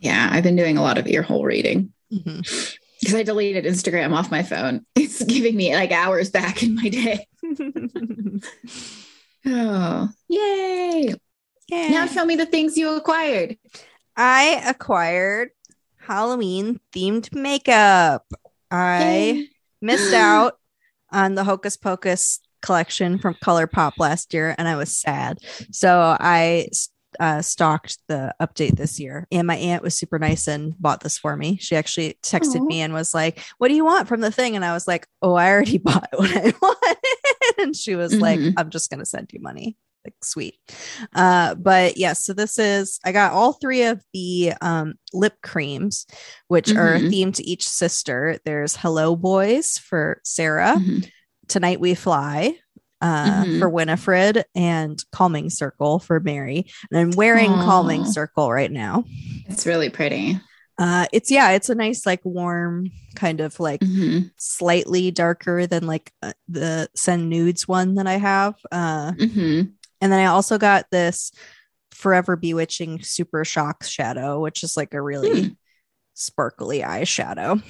Yeah, 0.00 0.28
I've 0.30 0.44
been 0.44 0.56
doing 0.56 0.78
a 0.78 0.82
lot 0.82 0.96
of 0.96 1.06
ear 1.06 1.22
hole 1.22 1.44
reading 1.44 1.92
Mhm. 2.12 2.76
Because 3.04 3.14
I 3.20 3.22
deleted 3.22 3.64
Instagram 3.64 4.12
off 4.14 4.30
my 4.30 4.42
phone. 4.42 4.84
It's 4.96 5.22
giving 5.22 5.54
me 5.56 5.74
like 5.76 5.92
hours 5.92 6.30
back 6.30 6.62
in 6.62 6.74
my 6.74 6.88
day. 6.88 7.26
Oh, 9.46 10.08
yay. 10.28 11.14
yeah. 11.68 11.88
Now 11.88 12.06
show 12.06 12.24
me 12.24 12.34
the 12.34 12.46
things 12.46 12.78
you 12.78 12.96
acquired. 12.96 13.58
I 14.16 14.62
acquired 14.66 15.50
Halloween 15.98 16.80
themed 16.94 17.34
makeup. 17.34 18.24
I 18.70 19.02
Yay. 19.04 19.48
missed 19.82 20.14
out 20.14 20.58
on 21.12 21.34
the 21.34 21.44
Hocus 21.44 21.76
Pocus 21.76 22.40
collection 22.62 23.18
from 23.18 23.34
ColourPop 23.34 23.92
last 23.98 24.32
year, 24.32 24.54
and 24.56 24.66
I 24.66 24.76
was 24.76 24.96
sad. 24.96 25.38
So 25.70 26.16
I 26.18 26.68
uh, 27.20 27.42
stalked 27.42 27.98
the 28.08 28.34
update 28.40 28.76
this 28.76 28.98
year, 29.00 29.26
and 29.32 29.46
my 29.46 29.56
aunt 29.56 29.82
was 29.82 29.94
super 29.96 30.18
nice 30.18 30.46
and 30.48 30.74
bought 30.80 31.00
this 31.00 31.18
for 31.18 31.36
me. 31.36 31.56
She 31.60 31.76
actually 31.76 32.18
texted 32.22 32.60
Aw. 32.60 32.64
me 32.64 32.80
and 32.80 32.92
was 32.92 33.14
like, 33.14 33.40
"What 33.58 33.68
do 33.68 33.74
you 33.74 33.84
want 33.84 34.08
from 34.08 34.20
the 34.20 34.30
thing?" 34.30 34.56
And 34.56 34.64
I 34.64 34.72
was 34.72 34.86
like, 34.88 35.06
"Oh, 35.22 35.34
I 35.34 35.50
already 35.50 35.78
bought 35.84 36.08
what 36.12 36.30
I 36.36 36.52
wanted." 36.60 36.96
and 37.58 37.76
she 37.76 37.94
was 37.96 38.20
like, 38.20 38.40
Mhm. 38.40 38.54
"I'm 38.56 38.70
just 38.70 38.90
gonna 38.90 39.06
send 39.06 39.30
you 39.32 39.40
money." 39.40 39.76
Like 40.04 40.16
sweet. 40.22 40.56
Uh, 41.14 41.54
but 41.54 41.96
yes, 41.96 42.22
so 42.26 42.34
this 42.34 42.58
is 42.58 43.00
I 43.06 43.12
got 43.12 43.32
all 43.32 43.54
three 43.54 43.84
of 43.84 44.02
the 44.12 44.52
um 44.60 44.94
lip 45.14 45.34
creams, 45.42 46.06
which 46.48 46.70
are 46.76 46.98
Mhm. 46.98 47.10
themed 47.10 47.34
to 47.36 47.44
each 47.48 47.66
sister. 47.66 48.38
There's 48.44 48.76
Hello 48.76 49.16
Boys 49.16 49.78
for 49.78 50.20
Sarah, 50.22 50.74
Mhm. 50.78 51.08
Tonight 51.48 51.80
We 51.80 51.94
Fly 51.94 52.58
uh, 53.04 53.44
Mhm. 53.44 53.58
for 53.58 53.68
Winifred, 53.68 54.44
and 54.54 54.98
Calming 55.12 55.50
Circle 55.50 55.98
for 55.98 56.18
Mary. 56.20 56.64
And 56.90 56.98
I'm 56.98 57.10
wearing 57.10 57.50
Calming 57.52 58.04
Circle 58.06 58.50
right 58.50 58.72
now. 58.72 59.04
It's 59.48 59.66
really 59.66 59.90
pretty. 59.90 60.40
Uh, 60.78 61.06
it's 61.12 61.30
yeah, 61.30 61.50
it's 61.50 61.68
a 61.68 61.74
nice 61.74 62.04
like 62.06 62.20
warm 62.24 62.90
kind 63.14 63.40
of 63.40 63.60
like 63.60 63.80
Mhm. 63.80 64.30
slightly 64.38 65.10
darker 65.12 65.66
than 65.68 65.86
like 65.86 66.12
uh, 66.22 66.32
the 66.48 66.88
Send 66.96 67.28
Nudes 67.30 67.68
one 67.68 67.94
that 67.96 68.06
I 68.08 68.14
have. 68.16 68.54
Uh, 68.72 69.12
Mhm. 69.12 69.72
and 70.00 70.12
then 70.12 70.18
I 70.18 70.26
also 70.26 70.58
got 70.58 70.86
this 70.90 71.30
Forever 71.92 72.34
Bewitching 72.36 73.02
Super 73.02 73.44
Shock 73.44 73.84
Shadow, 73.84 74.40
which 74.40 74.64
is 74.64 74.76
like 74.76 74.94
a 74.94 75.00
really 75.00 75.42
Hmm. 75.42 75.52
sparkly 76.14 76.80
eyeshadow. 76.80 77.62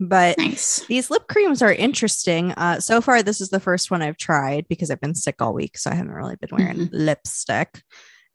But 0.00 0.38
Nice. 0.38 0.84
these 0.88 1.08
lip 1.10 1.28
creams 1.28 1.62
are 1.62 1.72
interesting. 1.72 2.50
Uh, 2.52 2.80
so 2.80 3.00
far, 3.00 3.22
this 3.22 3.40
is 3.40 3.50
the 3.50 3.60
first 3.60 3.90
one 3.90 4.02
I've 4.02 4.16
tried 4.16 4.66
because 4.68 4.90
I've 4.90 5.00
been 5.00 5.14
sick 5.14 5.40
all 5.40 5.54
week, 5.54 5.78
so 5.78 5.90
I 5.90 5.94
haven't 5.94 6.12
really 6.12 6.36
been 6.36 6.50
wearing 6.52 6.88
lipstick. 6.92 7.82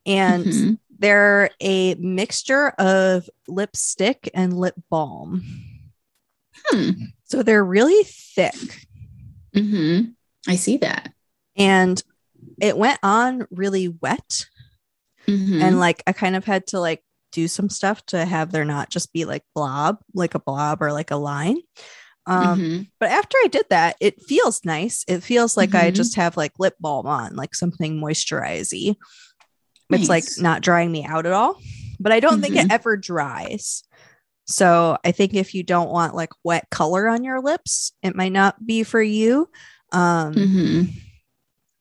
And 0.05 0.45
Mhm. 0.45 0.79
they're 0.99 1.49
a 1.59 1.95
mixture 1.95 2.69
of 2.79 3.29
lipstick 3.47 4.29
and 4.33 4.57
lip 4.57 4.75
balm. 4.89 5.43
Hmm. 6.67 6.91
So 7.25 7.43
they're 7.43 7.63
really 7.65 8.03
thick. 8.05 8.87
Mhm. 9.53 10.13
I 10.47 10.55
see 10.55 10.77
that. 10.77 11.13
And 11.57 12.01
it 12.61 12.77
went 12.77 12.99
on 13.03 13.47
really 13.51 13.89
wet. 13.89 14.45
Mhm. 15.27 15.61
And 15.61 15.79
like 15.79 16.01
I 16.07 16.13
kind 16.13 16.35
of 16.37 16.45
had 16.45 16.67
to 16.67 16.79
like 16.79 17.03
do 17.31 17.47
some 17.47 17.69
stuff 17.69 18.05
to 18.07 18.25
have 18.25 18.51
there 18.51 18.65
not 18.65 18.89
just 18.89 19.13
be 19.13 19.25
like 19.25 19.43
blob, 19.55 19.97
like 20.13 20.35
a 20.35 20.39
blob 20.39 20.81
or 20.81 20.91
like 20.91 21.11
a 21.11 21.15
line. 21.15 21.57
Um, 22.25 22.59
Mhm. 22.59 22.87
But 22.99 23.09
after 23.11 23.37
I 23.43 23.47
did 23.47 23.65
that, 23.69 23.95
it 24.01 24.21
feels 24.21 24.63
nice. 24.65 25.05
It 25.07 25.23
feels 25.23 25.55
like 25.55 25.73
I 25.73 25.89
Mhm. 25.89 25.95
just 25.95 26.15
have 26.15 26.35
like 26.37 26.51
lip 26.59 26.75
balm 26.79 27.07
on, 27.07 27.35
like 27.35 27.55
something 27.55 27.99
moisturizing. 27.99 28.95
It's 29.91 30.09
like 30.09 30.25
not 30.37 30.61
drying 30.61 30.91
me 30.91 31.05
out 31.05 31.25
at 31.25 31.31
all, 31.33 31.59
but 31.99 32.11
I 32.11 32.19
don't 32.19 32.41
think 32.41 32.55
it 32.55 32.67
Mhm. 32.67 32.71
ever 32.71 32.97
dries. 32.97 33.83
So 34.45 34.97
I 35.03 35.11
think 35.11 35.33
if 35.33 35.55
you 35.55 35.63
don't 35.63 35.89
want 35.89 36.13
like 36.13 36.31
wet 36.43 36.69
color 36.69 37.07
on 37.07 37.23
your 37.23 37.41
lips, 37.41 37.93
it 38.03 38.15
might 38.15 38.31
not 38.31 38.65
be 38.65 38.83
for 38.83 39.01
you. 39.01 39.49
Um, 39.91 40.33
Mhm. 40.33 41.01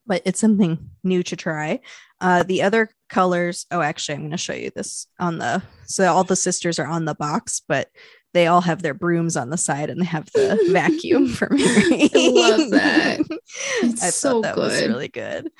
But 0.09 0.23
it's 0.25 0.41
something 0.41 0.91
new 1.05 1.23
to 1.23 1.37
try. 1.37 1.79
Uh, 2.21 2.43
the 2.43 2.62
other 2.62 2.91
colors, 3.09 3.67
oh, 3.71 3.81
actually, 3.81 4.17
I'm 4.17 4.23
going 4.23 4.33
to 4.33 4.37
show 4.37 4.55
you 4.55 4.71
this 4.75 5.07
on 5.21 5.38
the 5.38 5.62
so 5.87 6.12
all 6.12 6.25
the 6.25 6.35
sisters 6.35 6.81
are 6.81 6.87
on 6.87 7.05
the 7.05 7.15
box, 7.15 7.62
but 7.69 7.88
they 8.35 8.47
all 8.49 8.61
have 8.62 8.83
their 8.83 8.95
brooms 8.95 9.37
on 9.37 9.50
the 9.50 9.57
side 9.57 9.88
and 9.91 10.00
they 10.00 10.05
have 10.07 10.27
the 10.35 10.59
vacuum 10.73 11.29
for 11.29 11.49
me. 11.50 11.62
I 11.65 12.29
love 12.59 12.71
that. 12.71 13.21
It's 13.83 14.03
I 14.03 14.11
so 14.11 14.43
thought 14.43 14.43
that 14.43 14.57
was 14.57 14.83
really 14.83 15.09
good. 15.09 15.50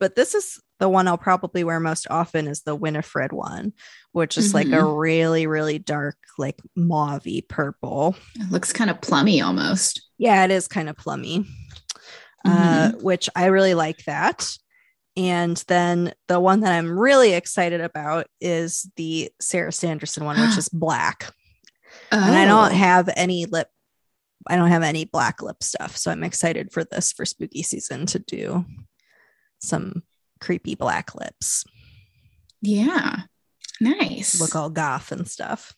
But 0.00 0.16
this 0.16 0.34
is 0.34 0.60
the 0.80 0.88
one 0.88 1.06
I'll 1.08 1.16
probably 1.16 1.62
wear 1.64 1.78
most 1.80 2.06
often 2.10 2.48
is 2.48 2.62
the 2.62 2.74
Winifred 2.74 3.32
one, 3.32 3.72
which 4.12 4.36
is 4.36 4.52
like 4.52 4.66
a 4.66 4.70
Mm-hmm. 4.70 4.96
really, 4.98 5.46
really 5.46 5.78
dark, 5.78 6.16
like 6.38 6.60
mauvey 6.76 7.46
purple. 7.48 8.16
It 8.34 8.50
looks 8.50 8.72
kind 8.72 8.90
of 8.90 9.00
plummy 9.00 9.40
almost. 9.40 10.02
Yeah, 10.18 10.44
it 10.44 10.50
is 10.50 10.66
kind 10.68 10.88
of 10.90 10.96
plummy, 10.96 11.46
uh, 12.46 12.92
which 13.00 13.28
I 13.34 13.46
really 13.46 13.74
like 13.74 14.04
that. 14.04 14.56
And 15.16 15.56
then 15.68 16.12
the 16.28 16.38
one 16.38 16.60
that 16.60 16.72
I'm 16.72 16.98
really 16.98 17.32
excited 17.32 17.80
about 17.80 18.26
is 18.40 18.90
the 18.96 19.30
Sarah 19.40 19.72
Sanderson 19.72 20.24
one, 20.24 20.38
which 20.40 20.58
is 20.58 20.68
black. 20.68 21.32
And 22.12 22.34
I 22.36 22.44
don't 22.44 22.72
Oh. 22.72 22.76
have 22.76 23.08
any 23.16 23.46
lip, 23.46 23.68
I 24.46 24.56
don't 24.56 24.68
have 24.70 24.82
any 24.82 25.04
black 25.06 25.42
lip 25.42 25.62
stuff. 25.62 25.96
So 25.96 26.10
I'm 26.10 26.22
excited 26.24 26.72
for 26.72 26.84
this 26.84 27.12
for 27.12 27.24
spooky 27.24 27.62
season 27.62 28.06
to 28.06 28.18
do 28.18 28.64
some 29.58 30.02
creepy 30.40 30.74
black 30.74 31.14
lips, 31.14 31.64
Yeah. 32.60 33.20
Nice. 33.80 34.40
look 34.40 34.54
all 34.54 34.70
goth 34.70 35.12
and 35.12 35.26
stuff. 35.28 35.74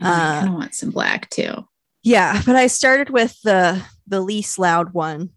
I 0.00 0.42
uh, 0.42 0.46
of 0.48 0.54
want 0.54 0.74
some 0.74 0.90
black 0.90 1.30
too. 1.30 1.68
Yeah, 2.02 2.42
but 2.44 2.56
I 2.56 2.66
started 2.66 3.10
with 3.10 3.40
the 3.42 3.82
the 4.06 4.20
least 4.20 4.58
loud 4.58 4.92
one. 4.92 5.30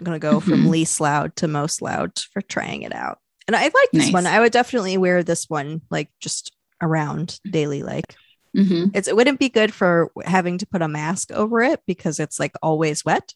I'm 0.00 0.04
gonna 0.04 0.18
go 0.18 0.40
from 0.40 0.66
least 0.70 1.00
loud 1.00 1.36
to 1.36 1.48
most 1.48 1.82
loud 1.82 2.18
for 2.32 2.40
trying 2.40 2.82
it 2.82 2.94
out. 2.94 3.18
And 3.46 3.54
I 3.54 3.64
like 3.64 3.72
this 3.92 4.04
Nice. 4.06 4.12
one. 4.12 4.26
I 4.26 4.40
would 4.40 4.52
definitely 4.52 4.96
wear 4.96 5.22
this 5.22 5.48
one 5.48 5.82
like 5.90 6.08
just 6.20 6.52
around 6.80 7.38
daily. 7.48 7.82
Like 7.82 8.16
hmm 8.56 8.86
it's 8.94 9.06
it 9.06 9.14
wouldn't 9.14 9.38
be 9.38 9.48
good 9.48 9.72
for 9.72 10.10
having 10.24 10.58
to 10.58 10.66
put 10.66 10.82
a 10.82 10.88
mask 10.88 11.30
over 11.30 11.60
it 11.60 11.80
because 11.86 12.18
it's 12.18 12.40
like 12.40 12.52
always 12.62 13.04
wet. 13.04 13.34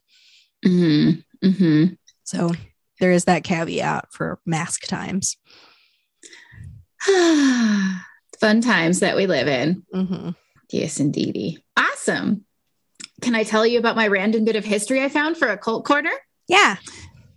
hmm 0.64 1.10
hmm 1.42 1.84
So 2.24 2.50
there 3.00 3.12
is 3.12 3.26
that 3.26 3.44
caveat 3.44 4.12
for 4.12 4.40
mask 4.46 4.86
times. 4.86 5.36
Fun 7.06 8.60
times 8.60 9.00
that 9.00 9.16
we 9.16 9.26
live 9.26 9.48
in. 9.48 9.84
hmm 9.92 10.30
Yes, 10.72 10.98
indeedy. 10.98 11.62
Awesome. 11.76 12.44
Can 13.20 13.34
I 13.34 13.44
tell 13.44 13.66
you 13.66 13.78
about 13.78 13.96
my 13.96 14.08
random 14.08 14.44
bit 14.44 14.56
of 14.56 14.64
history 14.64 15.02
I 15.04 15.08
found 15.08 15.36
for 15.36 15.48
a 15.48 15.58
cult 15.58 15.84
corner? 15.84 16.10
Yeah. 16.48 16.76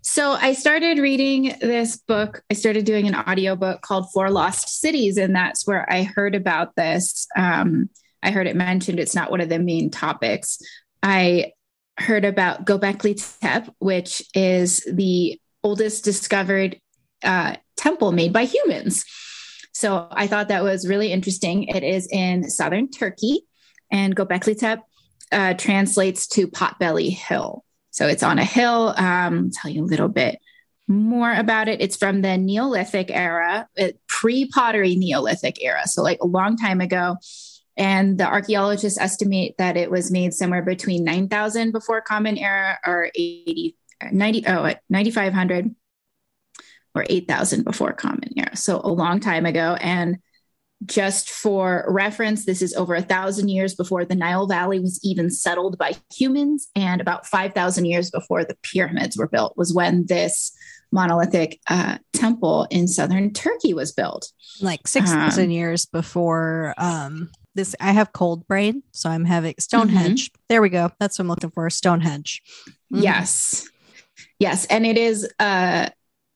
So 0.02 0.32
I 0.32 0.54
started 0.54 1.00
reading 1.00 1.56
this 1.60 1.98
book. 1.98 2.42
I 2.50 2.54
started 2.54 2.86
doing 2.86 3.08
an 3.08 3.16
audiobook 3.16 3.82
called 3.82 4.10
Four 4.14 4.30
Lost 4.30 4.80
Cities, 4.80 5.18
and 5.18 5.36
that's 5.36 5.68
where 5.68 5.86
I 5.92 6.04
heard 6.04 6.34
about 6.34 6.76
this. 6.76 7.28
Um, 7.36 7.90
I 8.24 8.32
heard 8.32 8.48
it 8.48 8.56
mentioned. 8.56 9.00
It's 9.00 9.16
not 9.16 9.32
one 9.32 9.42
of 9.42 9.50
the 9.50 9.60
main 9.60 9.90
topics. 9.90 10.60
I 11.04 11.52
heard 12.00 12.26
about 12.26 12.66
Gobekli 12.66 13.16
Tepe, 13.42 13.70
which 13.80 14.22
is 14.34 14.88
the 14.92 15.40
oldest 15.64 16.04
discovered 16.04 16.80
uh, 17.24 17.58
temple 17.76 18.12
made 18.12 18.32
by 18.32 18.46
humans. 18.46 19.04
So 19.74 20.08
I 20.10 20.28
thought 20.28 20.48
that 20.48 20.64
was 20.64 20.88
really 20.88 21.12
interesting. 21.12 21.64
It 21.64 21.84
is 21.84 22.08
in 22.12 22.50
southern 22.50 22.90
Turkey, 22.90 23.42
and 23.92 24.16
Gobekli 24.16 24.58
Tepe 24.58 24.82
uh, 25.32 25.54
translates 25.56 26.28
to 26.30 26.48
Potbelly 26.48 27.10
Hill. 27.10 27.64
So 27.92 28.08
it's 28.08 28.24
on 28.24 28.40
a 28.40 28.46
hill. 28.46 28.94
Um, 28.98 29.52
tell 29.52 29.72
you 29.72 29.84
a 29.84 29.86
little 29.86 30.10
bit 30.10 30.40
more 30.88 31.34
about 31.34 31.68
it. 31.68 31.82
It's 31.82 31.98
from 31.98 32.22
the 32.22 32.38
Neolithic 32.38 33.12
era, 33.12 33.68
pre 34.08 34.48
pottery 34.48 34.96
Neolithic 34.96 35.64
era. 35.64 35.88
So, 35.88 36.02
like 36.02 36.20
a 36.22 36.28
long 36.28 36.58
time 36.58 36.82
ago. 36.82 37.18
And 37.76 38.18
the 38.18 38.26
archaeologists 38.26 39.00
estimate 39.00 39.56
that 39.60 39.78
it 39.78 39.92
was 39.92 40.10
made 40.10 40.34
somewhere 40.34 40.64
between 40.64 41.04
9,000 41.04 41.72
before 41.72 42.02
Common 42.02 42.36
Era 42.36 42.80
or 42.84 43.12
80, 43.14 43.76
90, 44.12 44.48
oh, 44.48 44.74
9,500 44.90 45.76
or 46.96 47.06
8,000 47.08 47.64
before 47.64 47.94
Common 47.94 48.32
Era. 48.36 48.56
So, 48.56 48.82
a 48.84 48.90
long 48.90 49.20
time 49.20 49.46
ago. 49.46 49.78
And 49.80 50.18
just 50.86 51.30
for 51.30 51.86
reference, 51.88 52.46
this 52.46 52.62
is 52.62 52.74
over 52.76 52.94
a 52.96 53.02
thousand 53.02 53.50
years 53.50 53.74
before 53.76 54.06
the 54.06 54.16
Nile 54.16 54.48
Valley 54.48 54.80
was 54.80 55.00
even 55.04 55.30
settled 55.30 55.78
by 55.78 55.94
humans, 56.14 56.68
and 56.76 57.02
about 57.02 57.26
5,000 57.26 57.86
years 57.86 58.12
before 58.12 58.44
the 58.46 58.56
pyramids 58.62 59.18
were 59.18 59.28
built, 59.28 59.58
was 59.58 59.74
when 59.74 60.06
this 60.06 60.52
monolithic 60.92 61.60
uh, 61.70 61.98
temple 62.14 62.68
in 62.70 62.88
southern 62.88 63.34
Turkey 63.34 63.74
was 63.74 63.92
built. 63.92 64.32
Like 64.62 64.88
six 64.88 65.12
thousand 65.12 65.46
Um, 65.46 65.52
years 65.52 65.86
before 65.86 66.74
um 66.78 67.30
this 67.56 67.76
I 67.80 67.92
have 67.92 68.14
cold 68.14 68.48
brain, 68.48 68.84
so 68.94 69.10
I'm 69.10 69.26
having 69.26 69.56
Stonehenge. 69.60 70.32
There 70.48 70.62
we 70.62 70.70
go. 70.70 70.92
That's 71.00 71.18
what 71.20 71.24
I'm 71.24 71.30
looking 71.30 71.50
for. 71.52 71.70
Stonehenge. 71.70 72.42
Mhm. 72.94 73.02
Yes. 73.04 73.68
Yes. 74.40 74.66
And 74.66 74.86
it 74.86 74.98
is 74.98 75.28
uh, 75.40 75.90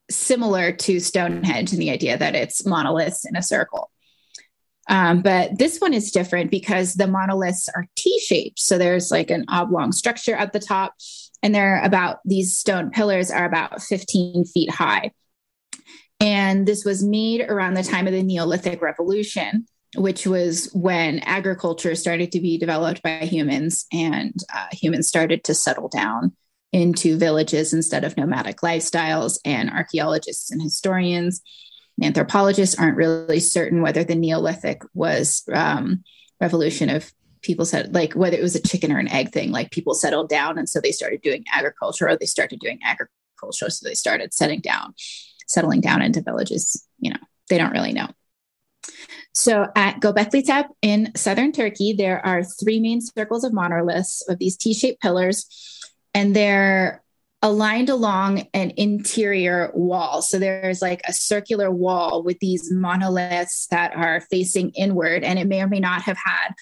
similar 0.10 0.72
to 0.74 1.00
Stonehenge 1.00 1.72
in 1.74 1.80
the 1.80 1.92
idea 1.92 2.18
that 2.18 2.36
it's 2.36 2.66
monoliths 2.66 3.24
in 3.26 3.36
a 3.38 3.44
circle. 3.44 3.90
Um, 4.92 5.22
but 5.22 5.58
this 5.58 5.80
one 5.80 5.94
is 5.94 6.12
different 6.12 6.52
because 6.52 6.96
the 6.96 7.08
monoliths 7.08 7.70
are 7.70 7.88
T 7.96 8.20
shaped. 8.20 8.60
So 8.60 8.78
there's 8.78 9.10
like 9.10 9.32
an 9.32 9.46
oblong 9.48 9.94
structure 9.94 10.36
at 10.36 10.52
the 10.52 10.60
top, 10.60 10.94
and 11.42 11.56
they're 11.56 11.82
about 11.82 12.20
these 12.26 12.58
stone 12.58 12.92
pillars 12.92 13.32
are 13.32 13.46
about 13.46 13.82
15 13.82 14.44
feet 14.46 14.70
high. 14.70 15.12
And 16.20 16.68
this 16.68 16.84
was 16.84 17.04
made 17.04 17.42
around 17.42 17.74
the 17.74 17.84
time 17.84 18.06
of 18.06 18.14
the 18.14 18.22
Neolithic 18.22 18.82
Revolution, 18.82 19.66
which 19.96 20.28
was 20.28 20.70
when 20.74 21.20
agriculture 21.20 21.96
started 21.96 22.34
to 22.34 22.42
be 22.42 22.58
developed 22.58 23.02
by 23.02 23.20
humans 23.20 23.86
and 23.94 24.36
uh, 24.54 24.68
humans 24.74 25.08
started 25.08 25.46
to 25.46 25.56
settle 25.56 25.88
down 25.88 26.34
into 26.74 27.18
villages 27.18 27.74
instead 27.74 28.04
of 28.04 28.18
nomadic 28.18 28.58
lifestyles. 28.58 29.40
And 29.46 29.70
archaeologists 29.70 30.52
and 30.52 30.62
historians, 30.62 31.42
anthropologists 32.02 32.78
aren't 32.78 32.98
really 32.98 33.40
certain 33.40 33.82
whether 33.82 34.04
the 34.04 34.16
Neolithic 34.16 34.82
was 34.94 35.44
um, 35.54 36.04
revolution 36.40 36.90
of 36.90 37.12
people 37.42 37.66
said 37.66 37.94
like 37.94 38.14
whether 38.14 38.38
it 38.38 38.42
was 38.42 38.56
a 38.56 38.62
chicken 38.62 38.92
or 38.92 39.00
an 39.00 39.08
egg 39.08 39.32
thing. 39.32 39.52
Like 39.52 39.72
people 39.72 39.94
settled 39.94 40.30
down 40.30 40.58
and 40.58 40.70
so 40.70 40.80
they 40.80 40.92
started 40.92 41.22
doing 41.22 41.44
agriculture 41.52 42.08
or 42.08 42.18
they 42.18 42.26
started 42.26 42.60
doing 42.60 42.80
agriculture 42.84 43.70
so 43.70 43.88
they 43.88 43.96
started 43.96 44.34
setting 44.34 44.60
down 44.60 44.94
settling 45.48 45.82
down 45.82 46.00
into 46.00 46.22
villages 46.22 46.88
you 47.00 47.10
know 47.10 47.20
they 47.50 47.58
don't 47.58 47.72
really 47.72 47.94
know. 47.94 48.08
So 49.34 49.68
at 49.76 50.00
Gobekli 50.00 50.46
Tepe 50.46 50.70
in 50.82 51.12
southern 51.16 51.52
Turkey, 51.52 51.94
there 51.94 52.26
are 52.26 52.44
three 52.44 52.80
main 52.80 53.02
circles 53.02 53.44
of 53.44 53.54
monoliths 53.54 54.28
of 54.28 54.40
these 54.40 54.58
T-shaped 54.58 55.02
pillars, 55.02 55.48
and 56.14 56.36
they're 56.36 57.01
aligned 57.42 57.90
along 57.90 58.48
an 58.54 58.72
interior 58.78 59.72
wall. 59.74 60.22
So 60.22 60.38
there's 60.38 60.82
like 60.82 61.02
a 61.08 61.14
circular 61.14 61.72
wall 61.72 62.24
with 62.24 62.40
these 62.40 62.72
monoliths 62.72 63.68
that 63.72 63.96
are 63.96 64.22
facing 64.30 64.70
inward, 64.72 65.24
and 65.24 65.40
it 65.40 65.48
may 65.48 65.62
or 65.62 65.68
may 65.68 65.80
not 65.80 66.04
have 66.04 66.18
had 66.18 66.54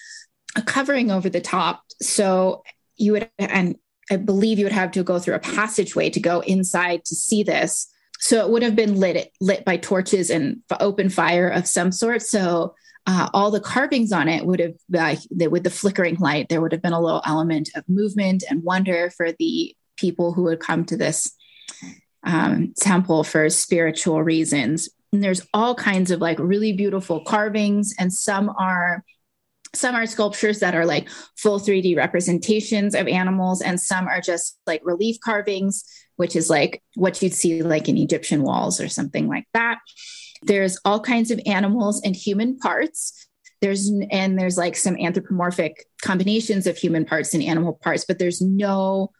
a 0.56 0.62
covering 0.62 1.10
over 1.10 1.28
the 1.28 1.40
top. 1.40 1.82
So 2.00 2.62
you 2.96 3.12
would, 3.12 3.30
and 3.38 3.76
I 4.10 4.16
believe 4.16 4.58
you 4.58 4.64
would 4.64 4.72
have 4.72 4.90
to 4.92 5.04
go 5.04 5.18
through 5.18 5.34
a 5.34 5.40
passageway 5.40 6.10
to 6.10 6.20
go 6.20 6.40
inside 6.40 7.04
to 7.04 7.14
see 7.14 7.42
this. 7.42 7.86
So 8.18 8.44
it 8.44 8.50
would 8.50 8.62
have 8.62 8.76
been 8.76 8.98
lit 8.98 9.32
lit 9.40 9.64
by 9.64 9.76
torches 9.76 10.30
and 10.30 10.58
open 10.80 11.08
fire 11.08 11.48
of 11.48 11.66
some 11.66 11.92
sort. 11.92 12.22
So 12.22 12.74
uh, 13.06 13.30
all 13.32 13.50
the 13.50 13.60
carvings 13.60 14.12
on 14.12 14.28
it 14.28 14.44
would 14.44 14.60
have, 14.60 14.74
uh, 14.94 15.16
with 15.50 15.64
the 15.64 15.70
flickering 15.70 16.16
light, 16.16 16.48
there 16.48 16.60
would 16.60 16.72
have 16.72 16.82
been 16.82 16.92
a 16.92 17.00
little 17.00 17.22
element 17.24 17.70
of 17.74 17.88
movement 17.88 18.44
and 18.48 18.62
wonder 18.62 19.10
for 19.10 19.32
the 19.32 19.74
people 20.00 20.32
who 20.32 20.44
would 20.44 20.60
come 20.60 20.84
to 20.86 20.96
this 20.96 21.34
um, 22.24 22.72
temple 22.78 23.24
for 23.24 23.48
spiritual 23.50 24.22
reasons. 24.22 24.88
And 25.12 25.22
there's 25.22 25.46
all 25.52 25.74
kinds 25.74 26.10
of 26.10 26.20
like 26.20 26.38
really 26.38 26.72
beautiful 26.72 27.24
carvings, 27.24 27.94
and 27.98 28.12
some 28.12 28.50
are 28.50 29.04
some 29.72 29.94
are 29.94 30.06
sculptures 30.06 30.58
that 30.60 30.74
are 30.74 30.84
like 30.84 31.08
full 31.36 31.60
3D 31.60 31.96
representations 31.96 32.94
of 32.94 33.06
animals, 33.06 33.60
and 33.60 33.80
some 33.80 34.08
are 34.08 34.20
just 34.20 34.58
like 34.66 34.80
relief 34.84 35.16
carvings, 35.24 35.84
which 36.16 36.36
is 36.36 36.50
like 36.50 36.82
what 36.94 37.20
you'd 37.22 37.34
see 37.34 37.62
like 37.62 37.88
in 37.88 37.96
Egyptian 37.96 38.42
walls 38.42 38.80
or 38.80 38.88
something 38.88 39.28
like 39.28 39.46
that. 39.54 39.78
There's 40.42 40.78
all 40.84 41.00
kinds 41.00 41.30
of 41.30 41.40
animals 41.46 42.00
and 42.02 42.16
human 42.16 42.58
parts. 42.58 43.26
There's 43.60 43.90
and 44.10 44.38
there's 44.38 44.56
like 44.56 44.76
some 44.76 44.96
anthropomorphic 44.96 45.86
combinations 46.02 46.66
of 46.66 46.76
human 46.76 47.04
parts 47.04 47.34
and 47.34 47.42
animal 47.42 47.74
parts, 47.74 48.04
but 48.04 48.18
there's 48.18 48.40
no 48.40 49.10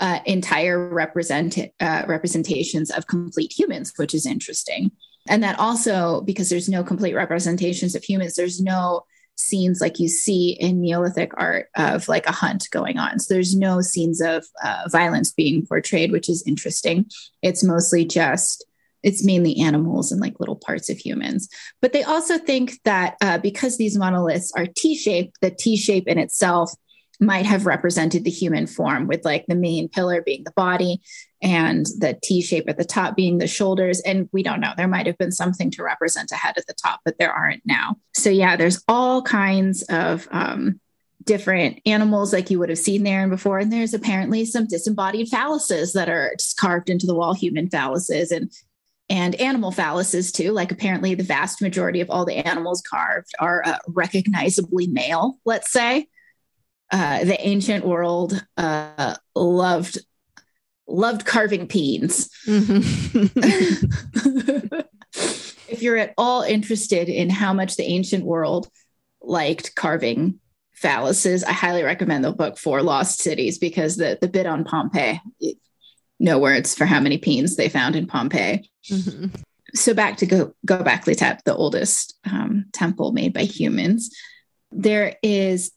uh, 0.00 0.20
entire 0.26 0.88
represent 0.88 1.58
uh, 1.80 2.02
representations 2.06 2.90
of 2.90 3.06
complete 3.06 3.52
humans, 3.56 3.92
which 3.96 4.14
is 4.14 4.26
interesting. 4.26 4.90
And 5.28 5.42
that 5.42 5.58
also 5.58 6.22
because 6.22 6.48
there's 6.48 6.68
no 6.68 6.82
complete 6.82 7.14
representations 7.14 7.94
of 7.94 8.04
humans, 8.04 8.34
there's 8.34 8.60
no 8.60 9.04
scenes 9.36 9.80
like 9.80 10.00
you 10.00 10.08
see 10.08 10.50
in 10.50 10.80
Neolithic 10.80 11.32
art 11.36 11.68
of 11.76 12.08
like 12.08 12.26
a 12.26 12.32
hunt 12.32 12.68
going 12.70 12.98
on. 12.98 13.18
So 13.18 13.34
there's 13.34 13.54
no 13.54 13.80
scenes 13.80 14.20
of 14.20 14.44
uh, 14.64 14.88
violence 14.90 15.32
being 15.32 15.64
portrayed, 15.64 16.10
which 16.10 16.28
is 16.28 16.42
interesting. 16.46 17.06
It's 17.42 17.62
mostly 17.62 18.04
just 18.04 18.64
it's 19.04 19.24
mainly 19.24 19.56
animals 19.58 20.10
and 20.10 20.20
like 20.20 20.40
little 20.40 20.56
parts 20.56 20.90
of 20.90 20.98
humans. 20.98 21.48
But 21.80 21.92
they 21.92 22.02
also 22.02 22.36
think 22.36 22.82
that 22.84 23.16
uh, 23.20 23.38
because 23.38 23.78
these 23.78 23.96
monoliths 23.96 24.52
are 24.56 24.66
T 24.66 24.96
shaped, 24.96 25.38
the 25.40 25.52
T 25.52 25.76
shape 25.76 26.08
in 26.08 26.18
itself 26.18 26.72
might 27.20 27.46
have 27.46 27.66
represented 27.66 28.24
the 28.24 28.30
human 28.30 28.66
form, 28.66 29.06
with 29.06 29.24
like 29.24 29.44
the 29.46 29.54
main 29.54 29.88
pillar 29.88 30.22
being 30.22 30.44
the 30.44 30.52
body 30.52 31.00
and 31.42 31.86
the 31.98 32.18
T 32.22 32.40
shape 32.42 32.68
at 32.68 32.78
the 32.78 32.84
top 32.84 33.16
being 33.16 33.38
the 33.38 33.46
shoulders. 33.46 34.00
And 34.00 34.28
we 34.32 34.42
don't 34.42 34.60
know. 34.60 34.72
There 34.76 34.88
might 34.88 35.06
have 35.06 35.18
been 35.18 35.32
something 35.32 35.70
to 35.72 35.82
represent 35.82 36.32
a 36.32 36.36
head 36.36 36.54
at 36.56 36.66
the 36.66 36.74
top, 36.74 37.00
but 37.04 37.18
there 37.18 37.32
aren't 37.32 37.62
now. 37.64 37.96
So, 38.14 38.30
yeah, 38.30 38.56
there's 38.56 38.82
all 38.88 39.22
kinds 39.22 39.82
of 39.84 40.28
um, 40.30 40.80
different 41.24 41.80
animals 41.86 42.32
like 42.32 42.50
you 42.50 42.58
would 42.58 42.70
have 42.70 42.78
seen 42.78 43.02
there 43.02 43.20
and 43.20 43.30
before. 43.30 43.58
And 43.58 43.72
there's 43.72 43.94
apparently 43.94 44.44
some 44.44 44.66
disembodied 44.66 45.28
phalluses 45.28 45.92
that 45.92 46.08
are 46.08 46.32
just 46.38 46.56
carved 46.56 46.88
into 46.90 47.06
the 47.06 47.14
wall, 47.14 47.34
human 47.34 47.68
phalluses 47.68 48.30
and 48.30 48.50
and 49.10 49.34
animal 49.36 49.72
phalluses 49.72 50.32
too. 50.32 50.52
Like 50.52 50.70
apparently 50.70 51.14
the 51.14 51.22
vast 51.24 51.62
majority 51.62 52.00
of 52.00 52.10
all 52.10 52.24
the 52.24 52.36
animals 52.36 52.82
carved 52.82 53.32
are 53.38 53.62
uh, 53.64 53.78
recognizably 53.88 54.86
male, 54.86 55.38
let's 55.44 55.72
say. 55.72 56.08
Uh, 56.90 57.24
the 57.24 57.38
ancient 57.46 57.84
world 57.84 58.42
uh, 58.56 59.14
loved 59.34 59.98
loved 60.86 61.26
carving 61.26 61.68
peens. 61.68 62.30
Mm-hmm. 62.46 63.28
if 65.68 65.82
you're 65.82 65.98
at 65.98 66.14
all 66.16 66.42
interested 66.42 67.08
in 67.08 67.28
how 67.28 67.52
much 67.52 67.76
the 67.76 67.84
ancient 67.84 68.24
world 68.24 68.68
liked 69.20 69.74
carving 69.74 70.40
phalluses, 70.82 71.44
I 71.44 71.52
highly 71.52 71.82
recommend 71.82 72.24
the 72.24 72.32
book 72.32 72.56
Four 72.56 72.82
Lost 72.82 73.20
Cities 73.20 73.58
because 73.58 73.96
the 73.96 74.18
the 74.20 74.28
bit 74.28 74.46
on 74.46 74.64
Pompeii, 74.64 75.20
no 76.18 76.38
words 76.38 76.74
for 76.74 76.86
how 76.86 77.00
many 77.00 77.18
peens 77.18 77.56
they 77.56 77.68
found 77.68 77.96
in 77.96 78.06
Pompeii. 78.06 78.70
Mm-hmm. 78.90 79.26
So 79.74 79.92
back 79.92 80.16
to 80.18 80.26
go 80.26 80.54
Göbekli 80.66 81.16
Tepe, 81.16 81.42
the 81.44 81.54
oldest 81.54 82.18
um, 82.24 82.66
temple 82.72 83.12
made 83.12 83.34
by 83.34 83.42
humans. 83.42 84.10
There 84.72 85.16
is 85.22 85.70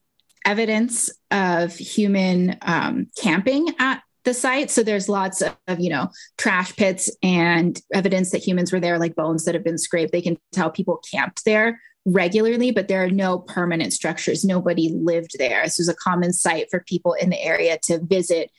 evidence 0.46 1.10
of 1.30 1.76
human 1.76 2.58
um, 2.62 3.08
camping 3.18 3.68
at 3.80 4.02
the 4.24 4.34
site. 4.34 4.70
So 4.70 4.84
there's 4.84 5.10
lots 5.10 5.42
of, 5.42 5.56
of, 5.68 5.80
you 5.80 5.90
know, 5.90 6.10
trash 6.38 6.76
pits 6.76 7.10
and 7.24 7.80
evidence 7.94 8.32
that 8.32 8.46
humans 8.46 8.72
were 8.72 8.80
there, 8.80 9.00
like 9.00 9.16
bones 9.16 9.46
that 9.46 9.56
have 9.56 9.64
been 9.64 9.78
scraped. 9.78 10.12
They 10.12 10.22
can 10.22 10.38
tell 10.52 10.70
people 10.70 11.02
camped 11.12 11.44
there 11.46 11.80
regularly, 12.06 12.72
but 12.72 12.88
there 12.88 13.04
are 13.04 13.10
no 13.10 13.40
permanent 13.40 13.94
structures. 13.94 14.44
Nobody 14.44 14.90
lived 14.90 15.38
there. 15.38 15.64
This 15.64 15.78
was 15.80 15.90
a 15.90 15.96
common 15.96 16.34
site 16.34 16.68
for 16.70 16.84
people 16.88 17.14
in 17.14 17.30
the 17.30 17.42
area 17.42 17.78
to 17.84 18.00
visit 18.00 18.52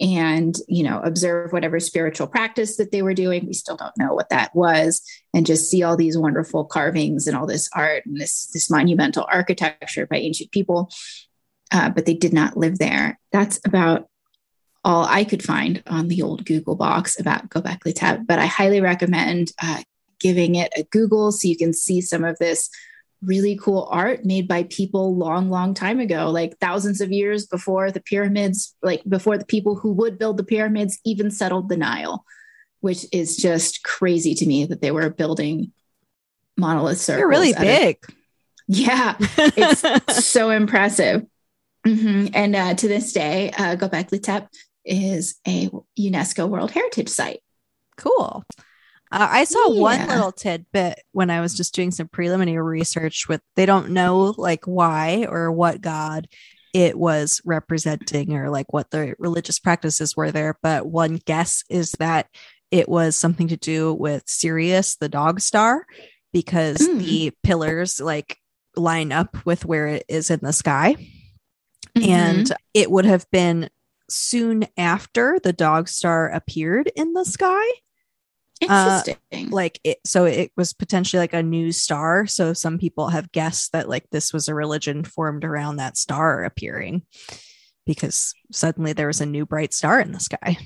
and 0.00 0.56
you 0.68 0.84
know 0.84 1.00
observe 1.00 1.52
whatever 1.52 1.80
spiritual 1.80 2.26
practice 2.26 2.76
that 2.76 2.92
they 2.92 3.02
were 3.02 3.14
doing 3.14 3.46
we 3.46 3.52
still 3.52 3.76
don't 3.76 3.96
know 3.98 4.14
what 4.14 4.28
that 4.28 4.54
was 4.54 5.02
and 5.34 5.46
just 5.46 5.68
see 5.68 5.82
all 5.82 5.96
these 5.96 6.16
wonderful 6.16 6.64
carvings 6.64 7.26
and 7.26 7.36
all 7.36 7.46
this 7.46 7.68
art 7.74 8.04
and 8.06 8.20
this 8.20 8.46
this 8.52 8.70
monumental 8.70 9.26
architecture 9.30 10.06
by 10.06 10.16
ancient 10.16 10.50
people 10.52 10.88
uh, 11.72 11.90
but 11.90 12.06
they 12.06 12.14
did 12.14 12.32
not 12.32 12.56
live 12.56 12.78
there. 12.78 13.18
That's 13.32 13.60
about 13.64 14.08
all 14.84 15.04
I 15.04 15.24
could 15.24 15.42
find 15.42 15.82
on 15.86 16.08
the 16.08 16.22
old 16.22 16.44
Google 16.44 16.76
box 16.76 17.18
about 17.18 17.50
Göbekli 17.50 17.94
Tepe. 17.94 18.26
But 18.26 18.38
I 18.38 18.46
highly 18.46 18.80
recommend 18.80 19.52
uh, 19.62 19.82
giving 20.20 20.54
it 20.54 20.72
a 20.76 20.84
Google 20.84 21.32
so 21.32 21.48
you 21.48 21.56
can 21.56 21.72
see 21.72 22.00
some 22.00 22.24
of 22.24 22.38
this 22.38 22.70
really 23.22 23.56
cool 23.56 23.88
art 23.90 24.24
made 24.24 24.46
by 24.46 24.62
people 24.64 25.16
long, 25.16 25.50
long 25.50 25.74
time 25.74 25.98
ago, 25.98 26.30
like 26.30 26.58
thousands 26.58 27.00
of 27.00 27.10
years 27.10 27.46
before 27.46 27.90
the 27.90 28.00
pyramids, 28.00 28.74
like 28.82 29.02
before 29.08 29.36
the 29.36 29.44
people 29.44 29.76
who 29.76 29.92
would 29.92 30.18
build 30.18 30.36
the 30.36 30.44
pyramids 30.44 30.98
even 31.04 31.30
settled 31.30 31.68
the 31.68 31.76
Nile, 31.76 32.24
which 32.80 33.04
is 33.12 33.36
just 33.36 33.82
crazy 33.82 34.34
to 34.34 34.46
me 34.46 34.64
that 34.66 34.80
they 34.80 34.92
were 34.92 35.10
building 35.10 35.72
monolith 36.56 36.98
circles. 36.98 37.20
They're 37.20 37.28
really 37.28 37.52
big. 37.52 37.98
Of, 38.08 38.14
yeah, 38.68 39.16
it's 39.18 40.24
so 40.24 40.50
impressive. 40.50 41.26
Mm-hmm. 41.86 42.28
And 42.34 42.56
uh, 42.56 42.74
to 42.74 42.88
this 42.88 43.12
day, 43.12 43.50
uh, 43.50 43.76
Göbekli 43.76 44.22
Tepe 44.22 44.48
is 44.84 45.36
a 45.46 45.70
UNESCO 45.98 46.48
World 46.48 46.70
Heritage 46.70 47.08
Site. 47.08 47.40
Cool. 47.96 48.44
Uh, 49.10 49.28
I 49.30 49.44
saw 49.44 49.72
yeah. 49.72 49.80
one 49.80 50.08
little 50.08 50.32
tidbit 50.32 51.00
when 51.12 51.30
I 51.30 51.40
was 51.40 51.54
just 51.54 51.74
doing 51.74 51.90
some 51.90 52.08
preliminary 52.08 52.62
research 52.62 53.26
with 53.28 53.40
they 53.56 53.64
don't 53.64 53.90
know 53.90 54.34
like 54.36 54.66
why 54.66 55.26
or 55.28 55.50
what 55.50 55.80
god 55.80 56.28
it 56.74 56.98
was 56.98 57.40
representing 57.44 58.34
or 58.34 58.50
like 58.50 58.72
what 58.72 58.90
the 58.90 59.14
religious 59.18 59.58
practices 59.58 60.16
were 60.16 60.30
there, 60.30 60.58
but 60.62 60.86
one 60.86 61.16
guess 61.24 61.64
is 61.68 61.92
that 61.92 62.28
it 62.70 62.88
was 62.88 63.16
something 63.16 63.48
to 63.48 63.56
do 63.56 63.94
with 63.94 64.22
Sirius, 64.26 64.96
the 64.96 65.08
dog 65.08 65.40
star, 65.40 65.86
because 66.32 66.76
mm. 66.78 66.98
the 66.98 67.32
pillars 67.42 68.00
like 68.00 68.36
line 68.76 69.12
up 69.12 69.44
with 69.46 69.64
where 69.64 69.86
it 69.86 70.04
is 70.08 70.30
in 70.30 70.40
the 70.42 70.52
sky. 70.52 70.94
Mm-hmm. 71.98 72.10
And 72.10 72.52
it 72.74 72.90
would 72.90 73.04
have 73.04 73.30
been 73.30 73.70
soon 74.08 74.66
after 74.76 75.38
the 75.42 75.52
dog 75.52 75.88
star 75.88 76.28
appeared 76.28 76.90
in 76.96 77.12
the 77.12 77.24
sky. 77.24 77.66
Uh, 78.68 79.02
Interesting. 79.06 79.48
Uh, 79.48 79.54
like 79.54 79.80
it, 79.84 79.98
so 80.04 80.24
it 80.24 80.50
was 80.56 80.72
potentially 80.72 81.20
like 81.20 81.32
a 81.32 81.42
new 81.42 81.70
star. 81.70 82.26
So 82.26 82.52
some 82.52 82.78
people 82.78 83.08
have 83.08 83.30
guessed 83.30 83.72
that 83.72 83.88
like 83.88 84.10
this 84.10 84.32
was 84.32 84.48
a 84.48 84.54
religion 84.54 85.04
formed 85.04 85.44
around 85.44 85.76
that 85.76 85.96
star 85.96 86.44
appearing 86.44 87.02
because 87.86 88.34
suddenly 88.50 88.92
there 88.92 89.06
was 89.06 89.20
a 89.20 89.26
new 89.26 89.46
bright 89.46 89.72
star 89.72 90.00
in 90.00 90.12
the 90.12 90.20
sky. 90.20 90.58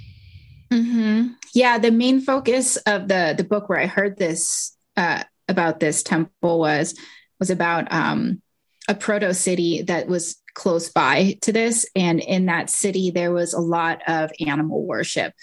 Mm-hmm. 0.73 1.35
Yeah, 1.55 1.79
the 1.79 1.91
main 1.91 2.21
focus 2.21 2.77
of 2.79 3.09
the 3.09 3.35
the 3.37 3.45
book 3.45 3.69
where 3.69 3.79
I 3.79 3.87
heard 3.87 4.17
this 4.17 4.75
uh, 4.97 5.23
about 5.49 5.81
this 5.81 6.03
temple 6.03 6.59
was 6.59 6.95
was 7.39 7.51
about 7.51 7.93
um, 7.93 8.41
a 8.89 8.95
proto 8.95 9.33
city 9.35 9.83
that 9.83 10.09
was 10.09 10.37
close 10.55 10.91
by 10.91 11.39
to 11.43 11.53
this. 11.53 11.87
And 11.97 12.21
in 12.21 12.47
that 12.47 12.71
city, 12.71 13.11
there 13.11 13.33
was 13.33 13.55
a 13.55 13.61
lot 13.61 14.03
of 14.07 14.31
animal 14.47 14.85
worship. 14.85 15.35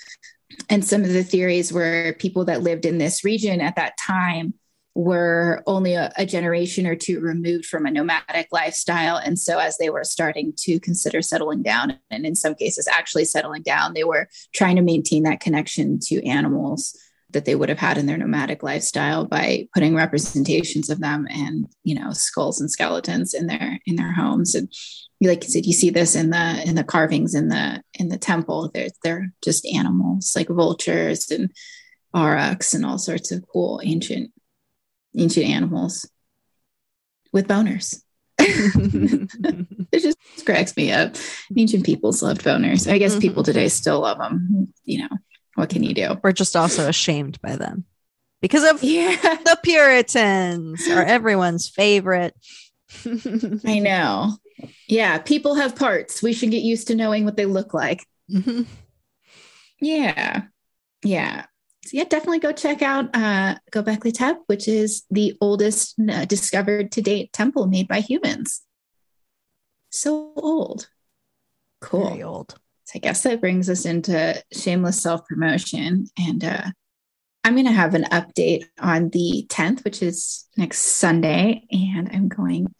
And 0.69 0.84
some 0.84 1.04
of 1.04 1.13
the 1.13 1.23
theories 1.23 1.71
were 1.71 2.15
people 2.19 2.45
that 2.45 2.62
lived 2.62 2.86
in 2.86 2.97
this 2.97 3.23
region 3.23 3.62
at 3.62 3.75
that 3.75 3.97
time 3.97 4.54
were 4.95 5.63
only 5.65 5.93
a, 5.93 6.12
a, 6.17 6.25
generation 6.25 6.86
or 6.86 6.95
two 6.95 7.21
removed 7.21 7.65
from 7.65 7.86
a 7.86 7.91
nomadic 7.91 8.47
lifestyle. 8.52 9.15
And 9.15 9.39
so, 9.39 9.60
as 9.60 9.78
they 9.78 9.89
were 9.89 10.04
starting 10.04 10.52
to 10.58 10.80
consider 10.80 11.21
settling 11.21 11.62
down, 11.62 11.97
and 12.10 12.25
in 12.25 12.36
some 12.36 12.56
cases, 12.56 12.88
actually 12.88 13.25
settling 13.25 13.62
down, 13.62 13.93
they 13.93 14.04
were 14.04 14.28
trying 14.54 14.75
to 14.75 14.82
maintain 14.82 15.23
that 15.23 15.39
connection 15.39 15.99
to 16.08 16.25
animals 16.28 16.97
that 17.32 17.46
they 17.46 17.56
would 17.56 17.70
have 17.70 17.80
had 17.80 17.98
in 17.98 18.06
their 18.06 18.18
nomadic 18.18 18.63
lifestyle 18.63 19.26
by 19.26 19.68
putting 19.74 19.96
representations 19.96 20.89
of 20.89 21.00
them 21.00 21.28
and 21.30 21.68
you 21.84 21.96
know 21.96 22.12
skulls 22.12 22.60
and 22.60 22.72
skeletons 22.72 23.34
in 23.34 23.48
their 23.48 23.80
in 23.86 23.96
their 23.96 24.12
homes. 24.12 24.56
And 24.56 24.72
like 25.22 25.44
you 25.44 25.50
said 25.50 25.65
you 25.65 25.74
see 25.74 25.89
this 25.89 26.15
in 26.15 26.32
the 26.32 26.63
in 26.65 26.76
the 26.76 26.84
carvings 26.84 27.36
in 27.36 27.50
the 27.50 27.82
in 27.94 28.10
the 28.10 28.18
temple. 28.18 28.72
They're 28.74 28.89
they're 29.04 29.32
just 29.44 29.65
animals 29.68 30.34
like 30.36 30.48
vultures 30.48 31.30
and 31.32 31.52
aurochs 32.13 32.74
and 32.74 32.86
all 32.86 32.98
sorts 32.98 33.32
of 33.32 33.46
cool 33.52 33.82
ancient 33.84 34.32
ancient 35.18 35.46
animals 35.46 36.10
with 37.32 37.48
boners. 37.48 38.02
It 39.92 40.04
just 40.04 40.46
cracks 40.46 40.78
me 40.78 40.92
up. 40.92 41.15
Ancient 41.58 41.84
peoples 41.84 42.22
loved 42.22 42.44
boners. 42.44 42.89
I 42.89 43.00
guess 43.00 43.18
people 43.18 43.42
mm-hmm. 43.42 43.52
today 43.52 43.70
still 43.70 44.02
love 44.02 44.20
them 44.20 44.74
you 44.86 45.00
know 45.00 45.10
what 45.60 45.69
can 45.69 45.84
you 45.84 45.93
do? 45.93 46.19
We're 46.24 46.32
just 46.32 46.56
also 46.56 46.88
ashamed 46.88 47.41
by 47.41 47.56
them 47.56 47.86
because 48.41 48.63
of 48.69 48.84
yeah. 48.84 49.15
the 49.22 49.60
Puritans 49.63 50.88
are 50.89 51.04
everyone's 51.04 51.67
favorite. 51.67 52.36
I 53.65 53.80
know. 53.80 54.38
Yeah, 54.88 55.19
people 55.19 55.56
have 55.56 55.76
parts. 55.76 56.22
We 56.22 56.34
should 56.34 56.52
get 56.52 56.63
used 56.63 56.88
to 56.88 56.95
knowing 56.95 57.26
what 57.26 57.38
they 57.38 57.45
look 57.45 57.74
like. 57.74 58.06
Mm-hmm. 58.32 58.63
Yeah. 59.80 60.43
Yeah. 61.04 61.45
So 61.86 61.98
yeah, 61.98 62.04
definitely 62.04 62.39
go 62.39 62.52
check 62.52 62.82
out 62.82 63.10
uh, 63.13 63.56
Göbekli 63.72 64.13
Tepe, 64.13 64.39
which 64.48 64.67
is 64.67 65.04
the 65.10 65.38
oldest 65.39 65.95
uh, 66.00 66.26
discovered 66.26 66.91
to 66.93 67.02
date 67.02 67.32
temple 67.34 67.67
made 67.67 67.88
by 67.88 68.02
humans. 68.02 68.62
So 69.89 70.34
old. 70.36 70.89
Cool. 71.82 72.10
Very 72.10 72.24
old. 72.24 72.56
So 72.89 72.93
I 72.95 72.99
guess 73.02 73.21
that 73.21 73.39
brings 73.39 73.69
us 73.69 73.86
into 73.86 74.43
shameless 74.52 74.99
self 74.99 75.23
promotion. 75.28 76.08
And 76.17 76.43
uh, 76.43 76.71
I'm 77.43 77.54
going 77.54 77.67
to 77.67 77.71
have 77.71 77.93
an 77.93 78.06
update 78.06 78.65
on 78.80 79.10
the 79.10 79.45
10th, 79.47 79.84
which 79.84 80.02
is 80.02 80.47
next 80.58 80.80
Sunday. 80.80 81.67
And 81.71 82.10
I'm 82.12 82.30
going, 82.30 82.73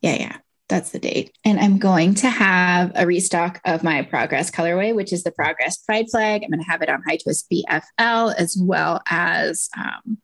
yeah, 0.00 0.14
yeah, 0.14 0.36
that's 0.70 0.92
the 0.92 0.98
date. 0.98 1.36
And 1.44 1.60
I'm 1.60 1.78
going 1.78 2.14
to 2.14 2.30
have 2.30 2.92
a 2.94 3.06
restock 3.06 3.60
of 3.66 3.84
my 3.84 4.00
Progress 4.00 4.50
colorway, 4.50 4.94
which 4.94 5.12
is 5.12 5.24
the 5.24 5.30
Progress 5.30 5.76
Pride 5.76 6.06
flag. 6.10 6.42
I'm 6.42 6.48
going 6.48 6.64
to 6.64 6.70
have 6.70 6.80
it 6.80 6.88
on 6.88 7.02
High 7.06 7.18
Twist 7.18 7.52
BFL 7.52 8.34
as 8.36 8.56
well 8.58 9.02
as 9.10 9.68
um, 9.76 10.16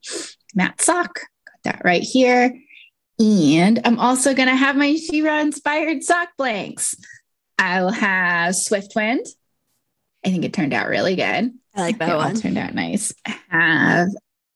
Matte 0.55 0.81
Sock. 0.81 1.13
Got 1.15 1.75
that 1.75 1.83
right 1.85 2.03
here. 2.03 2.59
And 3.19 3.81
I'm 3.85 3.99
also 3.99 4.33
going 4.33 4.49
to 4.49 4.57
have 4.57 4.77
my 4.77 4.95
She-Ra 4.95 5.41
inspired 5.41 6.03
sock 6.03 6.31
blanks. 6.39 6.97
I'll 7.59 7.91
have 7.91 8.55
Swiftwind. 8.55 9.29
I 10.25 10.31
think 10.31 10.45
it 10.45 10.53
turned 10.53 10.75
out 10.75 10.89
really 10.89 11.17
good. 11.17 11.53
I 11.75 11.81
like 11.81 11.99
that 11.99 12.11
it 12.11 12.17
one. 12.17 12.35
turned 12.35 12.59
out 12.59 12.75
nice. 12.75 13.13
I 13.27 13.37
have 13.51 14.09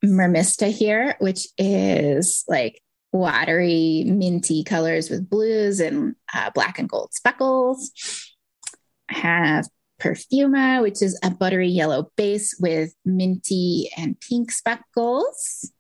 Mermista 0.04 0.70
here, 0.70 1.16
which 1.20 1.46
is 1.58 2.44
like 2.48 2.82
watery, 3.12 4.04
minty 4.06 4.64
colors 4.64 5.10
with 5.10 5.28
blues 5.28 5.80
and 5.80 6.14
uh, 6.34 6.50
black 6.54 6.78
and 6.78 6.88
gold 6.88 7.12
speckles. 7.12 7.92
I 9.10 9.18
have 9.18 9.68
Perfuma, 10.00 10.82
which 10.82 11.02
is 11.02 11.18
a 11.22 11.30
buttery 11.30 11.68
yellow 11.68 12.10
base 12.16 12.56
with 12.58 12.94
minty 13.04 13.90
and 13.96 14.18
pink 14.20 14.50
speckles. 14.50 15.70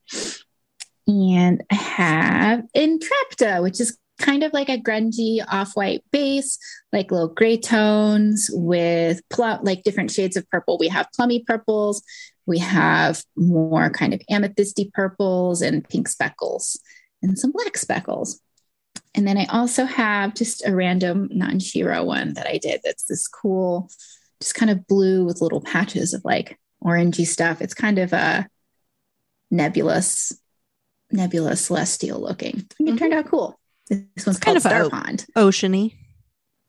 And 1.06 1.62
I 1.70 1.74
have 1.74 2.64
Entrapta, 2.76 3.62
which 3.62 3.80
is 3.80 3.98
kind 4.20 4.44
of 4.44 4.52
like 4.52 4.68
a 4.68 4.78
grungy 4.78 5.44
off-white 5.48 6.04
base, 6.12 6.58
like 6.92 7.10
little 7.10 7.28
gray 7.28 7.56
tones 7.56 8.48
with 8.52 9.20
plum, 9.30 9.60
like 9.64 9.82
different 9.82 10.10
shades 10.10 10.36
of 10.36 10.48
purple. 10.50 10.78
We 10.78 10.88
have 10.88 11.08
plummy 11.14 11.42
purples, 11.44 12.02
we 12.46 12.58
have 12.58 13.24
more 13.36 13.90
kind 13.90 14.14
of 14.14 14.20
amethysty 14.30 14.92
purples 14.92 15.62
and 15.62 15.88
pink 15.88 16.08
speckles, 16.08 16.80
and 17.22 17.38
some 17.38 17.52
black 17.52 17.76
speckles. 17.76 18.40
And 19.14 19.26
then 19.26 19.36
I 19.36 19.46
also 19.46 19.84
have 19.84 20.34
just 20.34 20.66
a 20.66 20.74
random 20.74 21.28
non-She-Ra 21.32 22.02
one 22.02 22.34
that 22.34 22.46
I 22.46 22.58
did. 22.58 22.80
That's 22.84 23.04
this 23.04 23.26
cool, 23.26 23.90
just 24.40 24.54
kind 24.54 24.70
of 24.70 24.86
blue 24.86 25.24
with 25.24 25.40
little 25.40 25.60
patches 25.60 26.14
of 26.14 26.24
like 26.24 26.58
orangey 26.82 27.26
stuff. 27.26 27.60
It's 27.60 27.74
kind 27.74 27.98
of 27.98 28.12
a 28.12 28.48
nebulous, 29.50 30.32
nebulous 31.10 31.66
celestial 31.66 32.20
looking. 32.20 32.56
It 32.58 32.74
mm-hmm. 32.82 32.96
turned 32.96 33.14
out 33.14 33.26
cool. 33.26 33.59
This 33.90 34.24
one's 34.24 34.38
kind 34.38 34.56
of 34.56 34.62
Star 34.62 34.82
o- 34.82 34.90
Pond. 34.90 35.26
Oceany. 35.36 35.94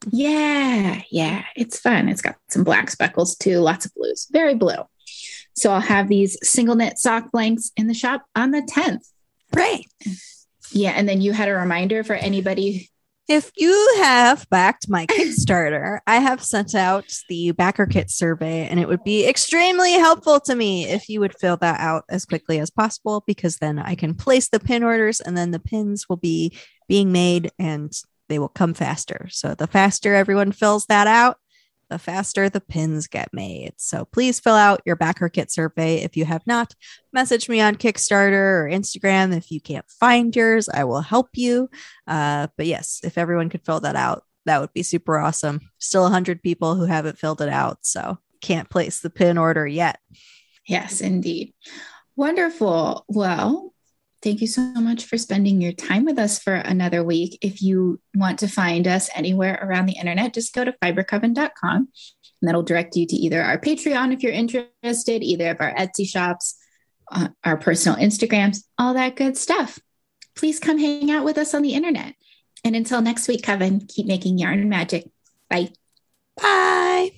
Yeah, 0.09 1.01
yeah, 1.11 1.45
it's 1.55 1.79
fun. 1.79 2.09
It's 2.09 2.21
got 2.21 2.35
some 2.49 2.63
black 2.63 2.89
speckles 2.89 3.35
too, 3.35 3.59
lots 3.59 3.85
of 3.85 3.93
blues, 3.93 4.27
very 4.31 4.55
blue. 4.55 4.77
So 5.55 5.71
I'll 5.71 5.79
have 5.79 6.07
these 6.07 6.37
single 6.41 6.75
knit 6.75 6.97
sock 6.97 7.31
blanks 7.31 7.71
in 7.77 7.87
the 7.87 7.93
shop 7.93 8.23
on 8.35 8.51
the 8.51 8.61
10th. 8.61 9.07
Right. 9.53 9.85
Yeah. 10.71 10.91
And 10.91 11.07
then 11.07 11.21
you 11.21 11.33
had 11.33 11.49
a 11.49 11.53
reminder 11.53 12.03
for 12.03 12.13
anybody 12.13 12.89
if 13.31 13.49
you 13.55 13.95
have 14.01 14.45
backed 14.49 14.89
my 14.89 15.05
Kickstarter, 15.07 15.99
I 16.05 16.17
have 16.17 16.43
sent 16.43 16.75
out 16.75 17.05
the 17.29 17.51
backer 17.51 17.85
kit 17.85 18.09
survey, 18.09 18.67
and 18.67 18.77
it 18.79 18.89
would 18.89 19.03
be 19.05 19.25
extremely 19.25 19.93
helpful 19.93 20.41
to 20.41 20.55
me 20.55 20.89
if 20.89 21.07
you 21.07 21.21
would 21.21 21.37
fill 21.39 21.55
that 21.57 21.79
out 21.79 22.03
as 22.09 22.25
quickly 22.25 22.59
as 22.59 22.69
possible 22.69 23.23
because 23.25 23.57
then 23.57 23.79
I 23.79 23.95
can 23.95 24.15
place 24.15 24.49
the 24.49 24.59
pin 24.59 24.83
orders 24.83 25.21
and 25.21 25.37
then 25.37 25.51
the 25.51 25.59
pins 25.59 26.09
will 26.09 26.17
be 26.17 26.57
being 26.91 27.13
made 27.13 27.49
and 27.57 27.97
they 28.27 28.37
will 28.37 28.49
come 28.49 28.73
faster. 28.73 29.25
So 29.31 29.55
the 29.55 29.65
faster 29.65 30.13
everyone 30.13 30.51
fills 30.51 30.87
that 30.87 31.07
out, 31.07 31.37
the 31.89 31.97
faster 31.97 32.49
the 32.49 32.59
pins 32.59 33.07
get 33.07 33.33
made. 33.33 33.75
So 33.77 34.03
please 34.03 34.41
fill 34.41 34.55
out 34.55 34.81
your 34.85 34.97
backer 34.97 35.29
kit 35.29 35.49
survey. 35.49 35.99
If 35.99 36.17
you 36.17 36.25
have 36.25 36.45
not, 36.45 36.75
message 37.13 37.47
me 37.47 37.61
on 37.61 37.77
Kickstarter 37.77 38.33
or 38.33 38.69
Instagram. 38.69 39.33
If 39.33 39.51
you 39.51 39.61
can't 39.61 39.89
find 39.89 40.35
yours, 40.35 40.67
I 40.67 40.83
will 40.83 40.99
help 40.99 41.29
you. 41.35 41.69
Uh, 42.07 42.47
but 42.57 42.65
yes, 42.65 42.99
if 43.05 43.17
everyone 43.17 43.47
could 43.47 43.65
fill 43.65 43.79
that 43.79 43.95
out, 43.95 44.25
that 44.45 44.59
would 44.59 44.73
be 44.73 44.83
super 44.83 45.17
awesome. 45.17 45.61
Still 45.77 46.03
100 46.03 46.43
people 46.43 46.75
who 46.75 46.83
haven't 46.83 47.19
filled 47.19 47.39
it 47.39 47.47
out. 47.47 47.85
So 47.85 48.17
can't 48.41 48.69
place 48.69 48.99
the 48.99 49.09
pin 49.09 49.37
order 49.37 49.65
yet. 49.65 50.01
Yes, 50.67 50.99
indeed. 50.99 51.53
Wonderful. 52.17 53.05
Well, 53.07 53.70
Thank 54.21 54.41
you 54.41 54.47
so 54.47 54.61
much 54.61 55.05
for 55.05 55.17
spending 55.17 55.61
your 55.61 55.71
time 55.71 56.05
with 56.05 56.19
us 56.19 56.37
for 56.37 56.53
another 56.53 57.03
week. 57.03 57.39
If 57.41 57.61
you 57.61 57.99
want 58.13 58.39
to 58.39 58.47
find 58.47 58.87
us 58.87 59.09
anywhere 59.15 59.59
around 59.61 59.87
the 59.87 59.97
internet, 59.97 60.33
just 60.33 60.53
go 60.53 60.63
to 60.63 60.73
fibercoven.com 60.73 61.87
and 62.41 62.47
that'll 62.47 62.63
direct 62.63 62.95
you 62.95 63.07
to 63.07 63.15
either 63.15 63.41
our 63.41 63.57
Patreon 63.57 64.13
if 64.13 64.21
you're 64.21 64.31
interested, 64.31 65.23
either 65.23 65.49
of 65.49 65.57
our 65.59 65.73
Etsy 65.73 66.07
shops, 66.07 66.55
uh, 67.11 67.29
our 67.43 67.57
personal 67.57 67.97
Instagrams, 67.97 68.63
all 68.77 68.93
that 68.93 69.15
good 69.15 69.37
stuff. 69.37 69.79
Please 70.35 70.59
come 70.59 70.77
hang 70.77 71.09
out 71.11 71.25
with 71.25 71.37
us 71.37 71.53
on 71.53 71.61
the 71.61 71.73
internet. 71.73 72.13
And 72.63 72.75
until 72.75 73.01
next 73.01 73.27
week, 73.27 73.43
Coven, 73.43 73.87
keep 73.87 74.05
making 74.05 74.37
yarn 74.37 74.69
magic. 74.69 75.09
Bye. 75.49 75.69
Bye. 76.39 77.11